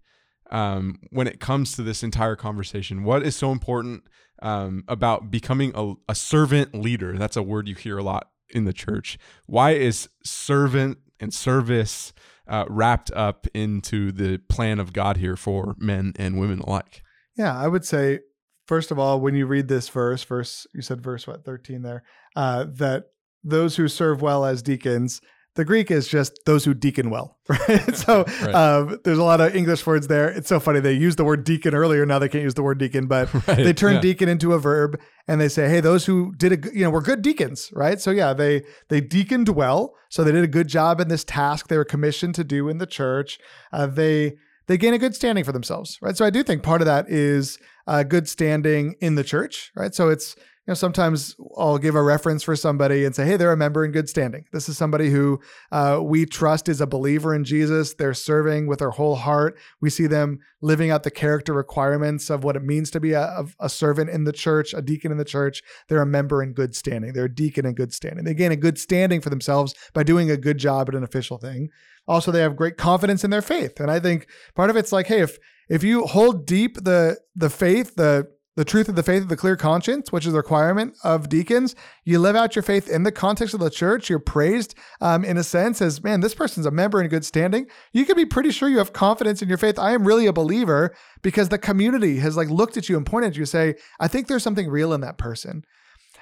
um, 0.50 1.00
when 1.10 1.26
it 1.26 1.40
comes 1.40 1.72
to 1.72 1.82
this 1.82 2.02
entire 2.02 2.36
conversation? 2.36 3.04
What 3.04 3.22
is 3.22 3.36
so 3.36 3.52
important 3.52 4.04
um, 4.42 4.84
about 4.88 5.30
becoming 5.30 5.72
a, 5.74 5.94
a 6.08 6.14
servant 6.14 6.74
leader? 6.74 7.16
That's 7.16 7.36
a 7.36 7.42
word 7.42 7.68
you 7.68 7.74
hear 7.74 7.98
a 7.98 8.02
lot 8.02 8.30
in 8.50 8.64
the 8.64 8.72
church. 8.72 9.18
Why 9.46 9.72
is 9.72 10.08
servant 10.24 10.98
and 11.18 11.32
service 11.32 12.12
uh, 12.46 12.64
wrapped 12.68 13.10
up 13.12 13.46
into 13.54 14.12
the 14.12 14.38
plan 14.48 14.78
of 14.78 14.92
God 14.92 15.16
here 15.16 15.36
for 15.36 15.74
men 15.78 16.12
and 16.16 16.38
women 16.38 16.60
alike? 16.60 17.02
Yeah, 17.36 17.56
I 17.56 17.68
would 17.68 17.84
say 17.84 18.20
first 18.66 18.90
of 18.90 18.98
all, 18.98 19.20
when 19.20 19.34
you 19.34 19.46
read 19.46 19.68
this 19.68 19.88
verse, 19.88 20.22
verse 20.24 20.66
you 20.74 20.82
said 20.82 21.02
verse 21.02 21.26
what 21.26 21.44
thirteen 21.44 21.82
there, 21.82 22.02
uh, 22.34 22.66
that 22.68 23.06
those 23.42 23.76
who 23.76 23.88
serve 23.88 24.22
well 24.22 24.44
as 24.44 24.62
deacons 24.62 25.20
the 25.56 25.64
Greek 25.64 25.90
is 25.90 26.06
just 26.06 26.44
those 26.44 26.64
who 26.64 26.74
deacon 26.74 27.10
well, 27.10 27.36
right? 27.48 27.96
so 27.96 28.24
right. 28.42 28.54
Um, 28.54 29.00
there's 29.04 29.18
a 29.18 29.24
lot 29.24 29.40
of 29.40 29.56
English 29.56 29.84
words 29.86 30.06
there. 30.06 30.28
It's 30.28 30.48
so 30.48 30.60
funny. 30.60 30.80
They 30.80 30.92
used 30.92 31.18
the 31.18 31.24
word 31.24 31.44
deacon 31.44 31.74
earlier. 31.74 32.06
Now 32.06 32.18
they 32.18 32.28
can't 32.28 32.44
use 32.44 32.54
the 32.54 32.62
word 32.62 32.78
deacon, 32.78 33.06
but 33.06 33.32
right. 33.48 33.56
they 33.56 33.72
turn 33.72 33.94
yeah. 33.94 34.00
deacon 34.00 34.28
into 34.28 34.52
a 34.52 34.58
verb 34.58 35.00
and 35.26 35.40
they 35.40 35.48
say, 35.48 35.68
hey, 35.68 35.80
those 35.80 36.06
who 36.06 36.34
did 36.36 36.52
a, 36.52 36.72
you 36.72 36.84
know, 36.84 36.90
were 36.90 37.02
good 37.02 37.22
deacons, 37.22 37.70
right? 37.72 38.00
So 38.00 38.10
yeah, 38.10 38.32
they 38.32 38.62
they 38.88 39.00
deaconed 39.00 39.48
well. 39.48 39.94
So 40.08 40.22
they 40.22 40.32
did 40.32 40.44
a 40.44 40.48
good 40.48 40.68
job 40.68 41.00
in 41.00 41.08
this 41.08 41.24
task 41.24 41.68
they 41.68 41.76
were 41.76 41.84
commissioned 41.84 42.34
to 42.36 42.44
do 42.44 42.68
in 42.68 42.78
the 42.78 42.86
church. 42.86 43.38
Uh, 43.72 43.86
they 43.86 44.36
they 44.66 44.76
gain 44.76 44.94
a 44.94 44.98
good 44.98 45.14
standing 45.14 45.44
for 45.44 45.52
themselves, 45.52 45.98
right? 46.02 46.16
So 46.16 46.24
I 46.24 46.30
do 46.30 46.42
think 46.42 46.62
part 46.62 46.82
of 46.82 46.86
that 46.86 47.08
is 47.08 47.58
uh, 47.86 48.02
good 48.02 48.28
standing 48.28 48.96
in 49.00 49.14
the 49.14 49.24
church, 49.24 49.70
right? 49.74 49.94
So 49.94 50.08
it's 50.08 50.36
you 50.66 50.72
know, 50.72 50.74
sometimes 50.74 51.36
I'll 51.56 51.78
give 51.78 51.94
a 51.94 52.02
reference 52.02 52.42
for 52.42 52.56
somebody 52.56 53.04
and 53.04 53.14
say, 53.14 53.24
hey, 53.24 53.36
they're 53.36 53.52
a 53.52 53.56
member 53.56 53.84
in 53.84 53.92
good 53.92 54.08
standing. 54.08 54.46
This 54.52 54.68
is 54.68 54.76
somebody 54.76 55.10
who 55.10 55.40
uh, 55.70 56.00
we 56.02 56.26
trust 56.26 56.68
is 56.68 56.80
a 56.80 56.88
believer 56.88 57.32
in 57.36 57.44
Jesus. 57.44 57.94
They're 57.94 58.14
serving 58.14 58.66
with 58.66 58.80
their 58.80 58.90
whole 58.90 59.14
heart. 59.14 59.56
We 59.80 59.90
see 59.90 60.08
them 60.08 60.40
living 60.60 60.90
out 60.90 61.04
the 61.04 61.10
character 61.12 61.52
requirements 61.52 62.30
of 62.30 62.42
what 62.42 62.56
it 62.56 62.64
means 62.64 62.90
to 62.90 63.00
be 63.00 63.12
a, 63.12 63.44
a 63.60 63.68
servant 63.68 64.10
in 64.10 64.24
the 64.24 64.32
church, 64.32 64.74
a 64.74 64.82
deacon 64.82 65.12
in 65.12 65.18
the 65.18 65.24
church. 65.24 65.62
They're 65.88 66.02
a 66.02 66.06
member 66.06 66.42
in 66.42 66.52
good 66.52 66.74
standing. 66.74 67.12
They're 67.12 67.26
a 67.26 67.34
deacon 67.34 67.64
in 67.64 67.74
good 67.74 67.94
standing. 67.94 68.24
They 68.24 68.34
gain 68.34 68.50
a 68.50 68.56
good 68.56 68.76
standing 68.76 69.20
for 69.20 69.30
themselves 69.30 69.72
by 69.94 70.02
doing 70.02 70.32
a 70.32 70.36
good 70.36 70.58
job 70.58 70.88
at 70.88 70.96
an 70.96 71.04
official 71.04 71.38
thing. 71.38 71.68
Also, 72.08 72.32
they 72.32 72.40
have 72.40 72.56
great 72.56 72.76
confidence 72.76 73.22
in 73.22 73.30
their 73.30 73.42
faith. 73.42 73.78
And 73.78 73.88
I 73.88 74.00
think 74.00 74.26
part 74.56 74.70
of 74.70 74.76
it's 74.76 74.90
like, 74.90 75.06
hey, 75.06 75.20
if 75.20 75.38
if 75.68 75.84
you 75.84 76.06
hold 76.06 76.46
deep 76.46 76.82
the 76.82 77.18
the 77.36 77.50
faith, 77.50 77.94
the 77.94 78.28
the 78.56 78.64
truth 78.64 78.88
of 78.88 78.96
the 78.96 79.02
faith 79.02 79.22
of 79.22 79.28
the 79.28 79.36
clear 79.36 79.54
conscience, 79.54 80.10
which 80.10 80.26
is 80.26 80.32
the 80.32 80.38
requirement 80.38 80.96
of 81.04 81.28
deacons. 81.28 81.76
You 82.04 82.18
live 82.18 82.34
out 82.34 82.56
your 82.56 82.62
faith 82.62 82.88
in 82.88 83.02
the 83.02 83.12
context 83.12 83.52
of 83.52 83.60
the 83.60 83.70
church. 83.70 84.08
You're 84.08 84.18
praised 84.18 84.74
um, 85.00 85.24
in 85.24 85.36
a 85.36 85.44
sense 85.44 85.82
as, 85.82 86.02
man, 86.02 86.20
this 86.20 86.34
person's 86.34 86.66
a 86.66 86.70
member 86.70 87.00
in 87.00 87.08
good 87.08 87.24
standing. 87.24 87.66
You 87.92 88.06
can 88.06 88.16
be 88.16 88.24
pretty 88.24 88.50
sure 88.50 88.68
you 88.68 88.78
have 88.78 88.94
confidence 88.94 89.42
in 89.42 89.48
your 89.48 89.58
faith. 89.58 89.78
I 89.78 89.92
am 89.92 90.06
really 90.06 90.26
a 90.26 90.32
believer 90.32 90.94
because 91.22 91.50
the 91.50 91.58
community 91.58 92.16
has 92.18 92.36
like 92.36 92.48
looked 92.48 92.78
at 92.78 92.88
you 92.88 92.96
and 92.96 93.04
pointed 93.04 93.32
at 93.32 93.36
you 93.36 93.44
say, 93.44 93.74
I 94.00 94.08
think 94.08 94.26
there's 94.26 94.42
something 94.42 94.68
real 94.68 94.94
in 94.94 95.02
that 95.02 95.18
person. 95.18 95.62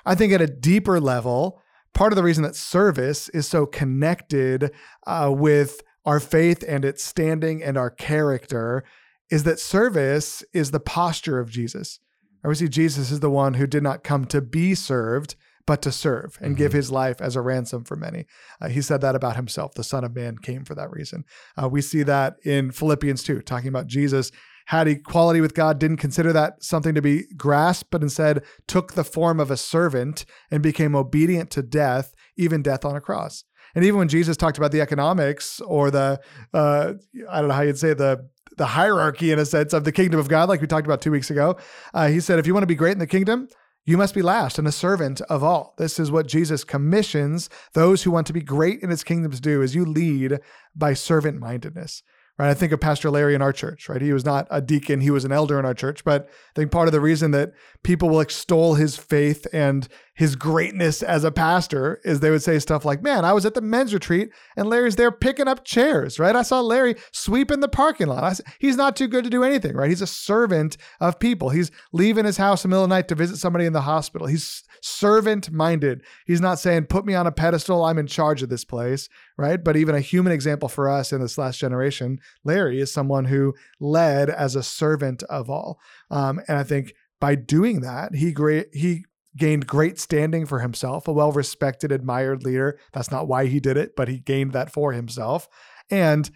I 0.05 0.17
think 0.17 0.33
at 0.33 0.43
a 0.43 0.49
deeper 0.49 1.01
level, 1.01 1.63
part 1.95 2.13
of 2.13 2.17
the 2.17 2.25
reason 2.25 2.43
that 2.43 2.57
service 2.57 3.29
is 3.29 3.47
so 3.47 3.65
connected 3.65 4.73
uh, 5.07 5.33
with 5.33 5.83
our 6.05 6.19
faith 6.19 6.65
and 6.67 6.85
its 6.85 7.05
standing 7.05 7.63
and 7.63 7.79
our 7.79 7.91
character 7.91 8.85
is 9.31 9.45
that 9.45 9.61
service 9.61 10.45
is 10.53 10.73
the 10.73 10.81
posture 10.81 11.39
of 11.39 11.49
Jesus. 11.49 12.01
Or 12.45 12.51
we 12.51 12.55
see 12.55 12.69
Jesus 12.69 13.11
is 13.11 13.21
the 13.21 13.31
one 13.31 13.55
who 13.55 13.67
did 13.67 13.83
not 13.83 14.05
come 14.05 14.27
to 14.27 14.41
be 14.43 14.75
served, 14.75 15.35
but 15.67 15.81
to 15.83 15.91
serve 15.91 16.37
and 16.41 16.53
mm-hmm. 16.53 16.59
give 16.59 16.73
his 16.73 16.93
life 16.93 17.21
as 17.21 17.37
a 17.37 17.41
ransom 17.41 17.85
for 17.85 17.97
many. 17.97 18.27
Uh, 18.61 18.69
he 18.69 18.83
said 18.83 19.01
that 19.01 19.15
about 19.15 19.37
himself. 19.37 19.75
The 19.75 19.83
Son 19.83 20.05
of 20.05 20.15
Man 20.15 20.37
came 20.39 20.65
for 20.65 20.75
that 20.75 20.91
reason. 20.91 21.25
Uh, 21.61 21.69
we 21.69 21.81
see 21.81 22.03
that 22.03 22.37
in 22.45 22.71
Philippians 22.71 23.23
2, 23.23 23.41
talking 23.41 23.69
about 23.69 23.87
Jesus 23.87 24.31
had 24.67 24.89
equality 24.89 25.41
with 25.41 25.55
God, 25.55 25.79
didn't 25.79 25.99
consider 25.99 26.33
that 26.33 26.63
something 26.63 26.95
to 26.95 27.03
be 27.03 27.25
grasped, 27.37 27.91
but 27.91 28.03
instead 28.03 28.43
took 28.67 28.93
the 28.93 29.05
form 29.05 29.39
of 29.39 29.51
a 29.51 29.57
servant 29.57 30.25
and 30.51 30.63
became 30.63 30.95
obedient 30.95 31.51
to 31.51 31.63
death, 31.63 32.15
even 32.37 32.63
death 32.63 32.85
on 32.85 32.97
a 32.97 33.01
cross. 33.01 33.45
And 33.75 33.85
even 33.85 33.99
when 33.99 34.09
Jesus 34.09 34.37
talked 34.37 34.59
about 34.59 34.73
the 34.73 34.81
economics 34.81 35.61
or 35.61 35.91
the, 35.91 36.21
uh, 36.53 36.95
I 37.31 37.39
don't 37.41 37.49
know 37.49 37.55
how 37.55 37.63
you'd 37.63 37.79
say 37.79 37.95
the 37.95 38.29
the 38.57 38.67
hierarchy 38.67 39.33
in 39.33 39.39
a 39.39 39.45
sense 39.45 39.73
of 39.73 39.83
the 39.83 39.91
kingdom 39.91 40.21
of 40.21 40.29
God, 40.29 40.49
like 40.49 40.61
we 40.61 40.69
talked 40.69 40.87
about 40.87 41.01
two 41.01 41.11
weeks 41.11 41.31
ago. 41.31 41.57
Uh, 41.93 42.07
he 42.07 42.21
said, 42.21 42.39
if 42.39 42.47
you 42.47 42.55
want 42.55 42.63
to 42.63 42.69
be 42.69 42.77
great 42.77 42.93
in 42.93 43.01
the 43.01 43.07
kingdom, 43.07 43.49
you 43.85 43.99
must 43.99 44.15
be 44.15 44.23
last 44.23 44.59
and 44.59 44.67
a 44.67 44.73
servant 44.73 45.21
of 45.23 45.43
all. 45.43 45.75
This 45.77 45.99
is 45.99 46.11
what 46.11 46.27
Jesus 46.27 46.65
commissions 46.65 47.51
those 47.75 48.03
who 48.03 48.11
want 48.11 48.27
to 48.29 48.33
be 48.33 48.41
great 48.41 48.81
in 48.81 48.91
his 48.91 49.05
kingdom 49.05 49.33
to 49.33 49.41
do 49.41 49.61
is 49.61 49.75
you 49.75 49.85
lead 49.85 50.39
by 50.75 50.95
servant 50.95 51.39
mindedness. 51.39 52.03
Right. 52.37 52.51
I 52.51 52.55
think 52.55 52.73
of 52.73 52.81
Pastor 52.81 53.11
Larry 53.11 53.37
in 53.37 53.43
our 53.43 53.53
church, 53.53 53.89
right? 53.89 54.03
He 54.03 54.13
was 54.13 54.25
not 54.25 54.49
a 54.51 54.61
deacon, 54.61 55.01
he 55.01 55.11
was 55.13 55.25
an 55.25 55.31
elder 55.31 55.57
in 55.61 55.65
our 55.65 55.75
church. 55.75 56.03
But 56.03 56.29
I 56.29 56.53
think 56.57 56.73
part 56.73 56.89
of 56.89 56.93
the 56.93 57.01
reason 57.01 57.31
that 57.31 57.53
people 57.85 58.09
will 58.09 58.21
extol 58.21 58.75
his 58.75 58.97
faith 58.97 59.47
and 59.53 59.87
his 60.15 60.37
greatness 60.37 61.03
as 61.03 61.25
a 61.25 61.33
pastor 61.33 62.01
is 62.05 62.21
they 62.21 62.31
would 62.31 62.43
say 62.43 62.59
stuff 62.59 62.85
like, 62.85 63.03
Man, 63.03 63.25
I 63.25 63.33
was 63.33 63.45
at 63.45 63.55
the 63.55 63.61
men's 63.61 63.93
retreat 63.93 64.31
and 64.57 64.69
Larry's 64.69 64.97
there 64.97 65.11
picking 65.11 65.49
up 65.49 65.65
chairs, 65.65 66.19
right? 66.19 66.37
I 66.37 66.43
saw 66.43 66.61
Larry 66.61 66.95
sweeping 67.13 67.61
the 67.61 67.69
parking 67.69 68.07
lot. 68.07 68.25
I, 68.25 68.35
he's 68.59 68.77
not 68.77 68.97
too 68.97 69.09
good 69.09 69.25
to 69.25 69.31
do 69.31 69.43
anything, 69.43 69.75
right? 69.75 69.89
He's 69.89 70.03
a 70.03 70.07
servant 70.07 70.77
of 71.01 71.19
people. 71.19 71.51
He's 71.51 71.71
leaving 71.93 72.25
his 72.25 72.37
house 72.37 72.65
in 72.65 72.71
the 72.71 72.75
middle 72.75 72.85
of 72.85 72.91
the 72.91 72.95
night 72.95 73.09
to 73.09 73.15
visit 73.15 73.39
somebody 73.39 73.67
in 73.67 73.73
the 73.73 73.83
hospital. 73.83 74.29
He's 74.29 74.63
servant 74.81 75.51
minded. 75.51 76.03
He's 76.27 76.41
not 76.41 76.59
saying, 76.59 76.87
Put 76.87 77.07
me 77.07 77.15
on 77.15 77.27
a 77.27 77.33
pedestal. 77.33 77.85
I'm 77.85 77.99
in 77.99 78.07
charge 78.07 78.43
of 78.43 78.49
this 78.49 78.65
place, 78.65 79.09
right? 79.37 79.63
But 79.63 79.77
even 79.77 79.95
a 79.95 80.01
human 80.01 80.33
example 80.33 80.69
for 80.69 80.89
us 80.89 81.13
in 81.13 81.21
this 81.21 81.39
last 81.39 81.59
generation, 81.59 82.21
Larry 82.45 82.81
is 82.81 82.93
someone 82.93 83.25
who 83.25 83.55
led 83.81 84.31
as 84.31 84.55
a 84.55 84.63
servant 84.63 85.23
of 85.25 85.51
all. 85.51 85.79
Um, 86.11 86.41
and 86.47 86.59
I 86.59 86.63
think 86.63 86.95
by 87.21 87.35
doing 87.35 87.81
that, 87.81 88.15
he 88.15 88.33
great 88.33 88.69
he 88.73 89.05
gained 89.37 89.67
great 89.67 89.99
standing 89.99 90.47
for 90.47 90.61
himself, 90.61 91.09
a 91.09 91.13
well 91.13 91.33
respected, 91.33 91.93
admired 91.93 92.45
leader. 92.45 92.79
That's 92.93 93.11
not 93.11 93.29
why 93.29 93.47
he 93.47 93.61
did 93.61 93.77
it, 93.77 93.97
but 93.97 94.09
he 94.09 94.19
gained 94.19 94.53
that 94.53 94.73
for 94.73 94.93
himself. 94.93 95.49
And 95.91 96.31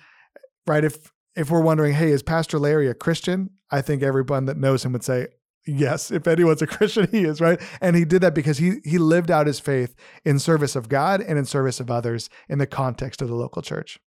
right, 0.66 0.84
if 0.84 1.12
if 1.36 1.50
we're 1.50 1.62
wondering, 1.62 1.94
hey, 1.94 2.10
is 2.10 2.22
Pastor 2.22 2.58
Larry 2.58 2.88
a 2.88 2.94
Christian? 2.94 3.50
I 3.70 3.80
think 3.80 4.02
everyone 4.02 4.46
that 4.46 4.56
knows 4.56 4.84
him 4.84 4.92
would 4.92 5.04
say, 5.04 5.28
yes, 5.66 6.10
if 6.10 6.26
anyone's 6.26 6.62
a 6.62 6.66
Christian, 6.66 7.08
he 7.10 7.24
is, 7.24 7.40
right? 7.40 7.60
And 7.80 7.94
he 7.94 8.04
did 8.04 8.22
that 8.22 8.34
because 8.34 8.58
he 8.58 8.80
he 8.84 8.98
lived 8.98 9.30
out 9.30 9.46
his 9.46 9.60
faith 9.60 9.94
in 10.24 10.38
service 10.38 10.74
of 10.74 10.88
God 10.88 11.20
and 11.20 11.38
in 11.38 11.44
service 11.44 11.80
of 11.80 11.90
others 11.90 12.28
in 12.48 12.58
the 12.58 12.66
context 12.66 13.22
of 13.22 13.28
the 13.28 13.34
local 13.34 13.62
church. 13.62 13.98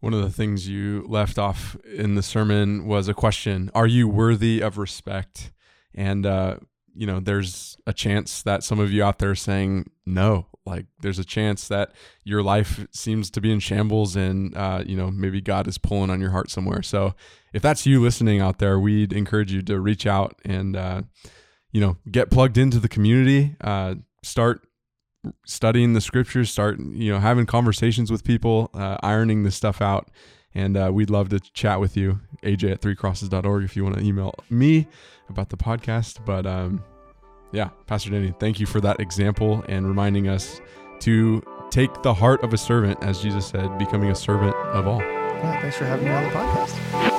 One 0.00 0.12
of 0.12 0.20
the 0.20 0.30
things 0.30 0.68
you 0.68 1.06
left 1.08 1.38
off 1.38 1.76
in 1.86 2.14
the 2.14 2.22
sermon 2.22 2.86
was 2.86 3.08
a 3.08 3.14
question 3.14 3.70
Are 3.74 3.86
you 3.86 4.08
worthy 4.08 4.60
of 4.60 4.76
respect? 4.76 5.50
And 5.94 6.26
uh, 6.26 6.56
you 6.94 7.06
know, 7.06 7.20
there's 7.20 7.76
a 7.86 7.92
chance 7.92 8.42
that 8.42 8.62
some 8.62 8.78
of 8.78 8.92
you 8.92 9.02
out 9.02 9.18
there 9.18 9.30
are 9.30 9.36
saying 9.36 9.90
no. 10.06 10.46
Like, 10.66 10.86
there's 11.00 11.18
a 11.18 11.24
chance 11.24 11.68
that 11.68 11.92
your 12.24 12.42
life 12.42 12.86
seems 12.90 13.30
to 13.30 13.40
be 13.40 13.52
in 13.52 13.60
shambles, 13.60 14.16
and 14.16 14.56
uh, 14.56 14.82
you 14.86 14.96
know, 14.96 15.10
maybe 15.10 15.40
God 15.40 15.68
is 15.68 15.76
pulling 15.76 16.10
on 16.10 16.20
your 16.20 16.30
heart 16.30 16.50
somewhere. 16.50 16.82
So, 16.82 17.14
if 17.52 17.62
that's 17.62 17.86
you 17.86 18.00
listening 18.00 18.40
out 18.40 18.58
there, 18.58 18.78
we'd 18.78 19.12
encourage 19.12 19.52
you 19.52 19.62
to 19.62 19.78
reach 19.78 20.06
out 20.06 20.40
and 20.44 20.76
uh, 20.76 21.02
you 21.72 21.80
know, 21.80 21.96
get 22.10 22.30
plugged 22.30 22.56
into 22.56 22.78
the 22.78 22.88
community. 22.88 23.56
Uh, 23.60 23.96
start 24.22 24.66
studying 25.44 25.92
the 25.92 26.00
scriptures. 26.00 26.50
Start 26.50 26.78
you 26.78 27.12
know 27.12 27.18
having 27.18 27.46
conversations 27.46 28.10
with 28.10 28.24
people, 28.24 28.70
uh, 28.74 28.96
ironing 29.02 29.42
this 29.42 29.56
stuff 29.56 29.82
out. 29.82 30.10
And 30.54 30.76
uh, 30.76 30.90
we'd 30.92 31.10
love 31.10 31.30
to 31.30 31.40
chat 31.40 31.80
with 31.80 31.96
you, 31.96 32.20
aj 32.42 32.70
at 32.70 32.80
threecrosses.org, 32.80 33.64
if 33.64 33.76
you 33.76 33.82
want 33.84 33.96
to 33.96 34.04
email 34.04 34.34
me 34.50 34.86
about 35.28 35.48
the 35.50 35.56
podcast. 35.56 36.24
But 36.24 36.46
um, 36.46 36.82
yeah, 37.52 37.70
Pastor 37.86 38.10
Danny, 38.10 38.34
thank 38.38 38.60
you 38.60 38.66
for 38.66 38.80
that 38.80 39.00
example 39.00 39.64
and 39.68 39.86
reminding 39.86 40.28
us 40.28 40.60
to 41.00 41.42
take 41.70 42.02
the 42.02 42.14
heart 42.14 42.42
of 42.44 42.52
a 42.52 42.58
servant, 42.58 43.02
as 43.02 43.20
Jesus 43.20 43.46
said, 43.46 43.78
becoming 43.78 44.10
a 44.10 44.14
servant 44.14 44.54
of 44.54 44.86
all. 44.86 45.00
Yeah, 45.00 45.60
thanks 45.60 45.76
for 45.76 45.84
having 45.84 46.06
me 46.06 46.12
on 46.12 46.24
the 46.24 46.30
podcast. 46.30 47.13